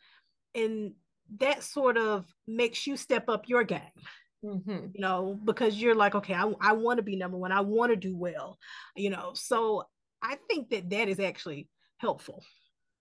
and 0.55 0.93
that 1.39 1.63
sort 1.63 1.97
of 1.97 2.25
makes 2.47 2.87
you 2.87 2.95
step 2.95 3.27
up 3.27 3.49
your 3.49 3.65
game. 3.65 3.81
Mm-hmm. 4.45 4.87
You 4.93 5.01
know, 5.01 5.37
because 5.43 5.75
you're 5.75 5.95
like, 5.95 6.15
okay, 6.15 6.35
I, 6.35 6.51
I 6.61 6.71
want 6.73 6.97
to 6.97 7.03
be 7.03 7.17
number 7.17 7.37
one. 7.37 7.51
I 7.51 7.61
want 7.61 7.91
to 7.91 7.97
do 7.97 8.15
well. 8.15 8.57
You 8.95 9.09
know, 9.09 9.31
so 9.33 9.83
I 10.21 10.37
think 10.47 10.69
that 10.69 10.89
that 10.91 11.09
is 11.09 11.19
actually 11.19 11.67
helpful. 11.97 12.43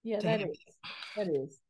Yeah, 0.03 0.19
that 0.21 0.41
is. 0.41 0.59
That 1.17 1.29
is. 1.29 1.61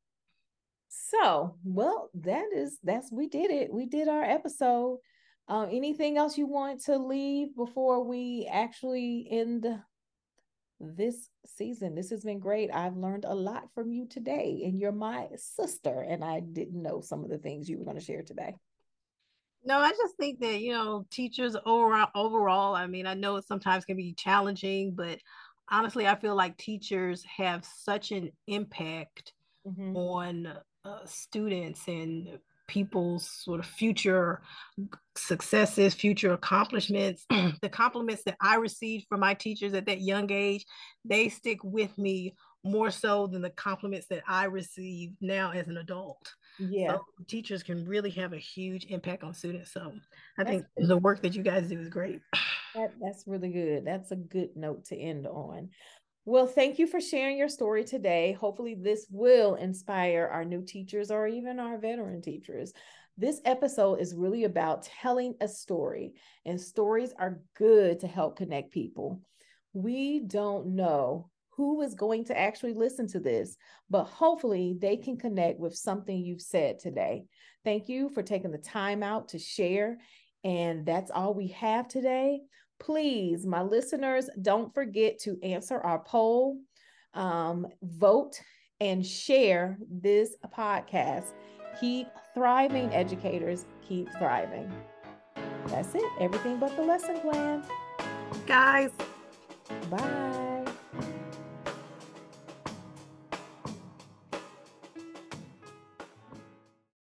So, 1.12 1.56
well, 1.62 2.08
that 2.14 2.46
is 2.54 2.78
that's 2.82 3.12
we 3.12 3.28
did 3.28 3.50
it. 3.50 3.72
We 3.72 3.84
did 3.84 4.08
our 4.08 4.22
episode. 4.24 4.98
Uh, 5.46 5.66
anything 5.70 6.16
else 6.16 6.38
you 6.38 6.46
want 6.46 6.80
to 6.84 6.96
leave 6.96 7.54
before 7.54 8.02
we 8.02 8.48
actually 8.50 9.28
end 9.30 9.66
this 10.80 11.28
season? 11.44 11.94
This 11.94 12.08
has 12.10 12.24
been 12.24 12.38
great. 12.38 12.70
I've 12.72 12.96
learned 12.96 13.26
a 13.26 13.34
lot 13.34 13.64
from 13.74 13.92
you 13.92 14.06
today, 14.06 14.62
and 14.64 14.80
you're 14.80 14.90
my 14.90 15.28
sister, 15.36 16.00
and 16.00 16.24
I 16.24 16.40
didn't 16.40 16.80
know 16.80 17.02
some 17.02 17.24
of 17.24 17.28
the 17.28 17.38
things 17.38 17.68
you 17.68 17.78
were 17.78 17.84
going 17.84 17.98
to 17.98 18.04
share 18.04 18.22
today. 18.22 18.54
No, 19.64 19.78
I 19.78 19.90
just 19.90 20.16
think 20.16 20.40
that 20.40 20.60
you 20.60 20.72
know 20.72 21.04
teachers 21.10 21.56
overall. 21.66 22.08
Overall, 22.14 22.74
I 22.74 22.86
mean, 22.86 23.06
I 23.06 23.12
know 23.12 23.36
it 23.36 23.46
sometimes 23.46 23.84
can 23.84 23.98
be 23.98 24.14
challenging, 24.14 24.94
but 24.94 25.18
honestly, 25.70 26.06
I 26.06 26.18
feel 26.18 26.36
like 26.36 26.56
teachers 26.56 27.22
have 27.36 27.66
such 27.66 28.12
an 28.12 28.30
impact 28.46 29.34
mm-hmm. 29.66 29.96
on 29.96 30.58
uh, 30.84 30.98
students 31.04 31.86
and 31.86 32.38
people's 32.68 33.28
sort 33.28 33.60
of 33.60 33.66
future 33.66 34.40
successes, 35.16 35.94
future 35.94 36.32
accomplishments, 36.32 37.26
the 37.60 37.68
compliments 37.68 38.22
that 38.24 38.36
I 38.40 38.56
received 38.56 39.06
from 39.08 39.20
my 39.20 39.34
teachers 39.34 39.74
at 39.74 39.86
that 39.86 40.00
young 40.00 40.30
age, 40.30 40.64
they 41.04 41.28
stick 41.28 41.58
with 41.62 41.96
me 41.98 42.34
more 42.64 42.90
so 42.90 43.26
than 43.26 43.42
the 43.42 43.50
compliments 43.50 44.06
that 44.08 44.22
I 44.26 44.44
receive 44.44 45.12
now 45.20 45.50
as 45.50 45.68
an 45.68 45.78
adult. 45.78 46.32
Yeah. 46.58 46.92
So 46.92 47.04
teachers 47.26 47.62
can 47.62 47.84
really 47.84 48.10
have 48.10 48.32
a 48.32 48.38
huge 48.38 48.86
impact 48.86 49.24
on 49.24 49.34
students. 49.34 49.72
So 49.72 49.92
I 50.38 50.44
that's 50.44 50.50
think 50.50 50.66
good. 50.78 50.88
the 50.88 50.98
work 50.98 51.22
that 51.22 51.34
you 51.34 51.42
guys 51.42 51.68
do 51.68 51.80
is 51.80 51.88
great. 51.88 52.20
That, 52.74 52.92
that's 53.00 53.24
really 53.26 53.50
good. 53.50 53.84
That's 53.84 54.12
a 54.12 54.16
good 54.16 54.50
note 54.56 54.86
to 54.86 54.96
end 54.96 55.26
on. 55.26 55.70
Well, 56.24 56.46
thank 56.46 56.78
you 56.78 56.86
for 56.86 57.00
sharing 57.00 57.36
your 57.36 57.48
story 57.48 57.82
today. 57.82 58.32
Hopefully, 58.32 58.76
this 58.76 59.06
will 59.10 59.56
inspire 59.56 60.28
our 60.32 60.44
new 60.44 60.62
teachers 60.62 61.10
or 61.10 61.26
even 61.26 61.58
our 61.58 61.78
veteran 61.78 62.22
teachers. 62.22 62.72
This 63.18 63.40
episode 63.44 63.96
is 63.96 64.14
really 64.14 64.44
about 64.44 64.84
telling 64.84 65.34
a 65.40 65.48
story, 65.48 66.14
and 66.46 66.60
stories 66.60 67.12
are 67.18 67.40
good 67.54 67.98
to 68.00 68.06
help 68.06 68.36
connect 68.36 68.70
people. 68.70 69.20
We 69.72 70.20
don't 70.20 70.76
know 70.76 71.28
who 71.56 71.82
is 71.82 71.94
going 71.94 72.26
to 72.26 72.38
actually 72.38 72.74
listen 72.74 73.08
to 73.08 73.18
this, 73.18 73.56
but 73.90 74.04
hopefully 74.04 74.76
they 74.78 74.96
can 74.96 75.16
connect 75.16 75.58
with 75.58 75.74
something 75.74 76.16
you've 76.16 76.40
said 76.40 76.78
today. 76.78 77.24
Thank 77.64 77.88
you 77.88 78.08
for 78.10 78.22
taking 78.22 78.52
the 78.52 78.58
time 78.58 79.02
out 79.02 79.30
to 79.30 79.40
share. 79.40 79.98
And 80.44 80.86
that's 80.86 81.10
all 81.10 81.34
we 81.34 81.48
have 81.48 81.88
today 81.88 82.42
please, 82.82 83.46
my 83.46 83.62
listeners, 83.62 84.28
don't 84.42 84.74
forget 84.74 85.18
to 85.20 85.38
answer 85.42 85.78
our 85.80 86.00
poll, 86.00 86.58
um, 87.14 87.66
vote, 87.82 88.40
and 88.80 89.06
share 89.06 89.78
this 89.88 90.34
podcast. 90.54 91.26
Keep 91.80 92.08
thriving, 92.34 92.92
educators. 92.92 93.66
Keep 93.86 94.10
thriving. 94.18 94.70
That's 95.68 95.94
it. 95.94 96.04
Everything 96.20 96.58
but 96.58 96.76
the 96.76 96.82
lesson 96.82 97.20
plan. 97.20 97.62
Guys. 98.46 98.90
Bye. 99.88 100.41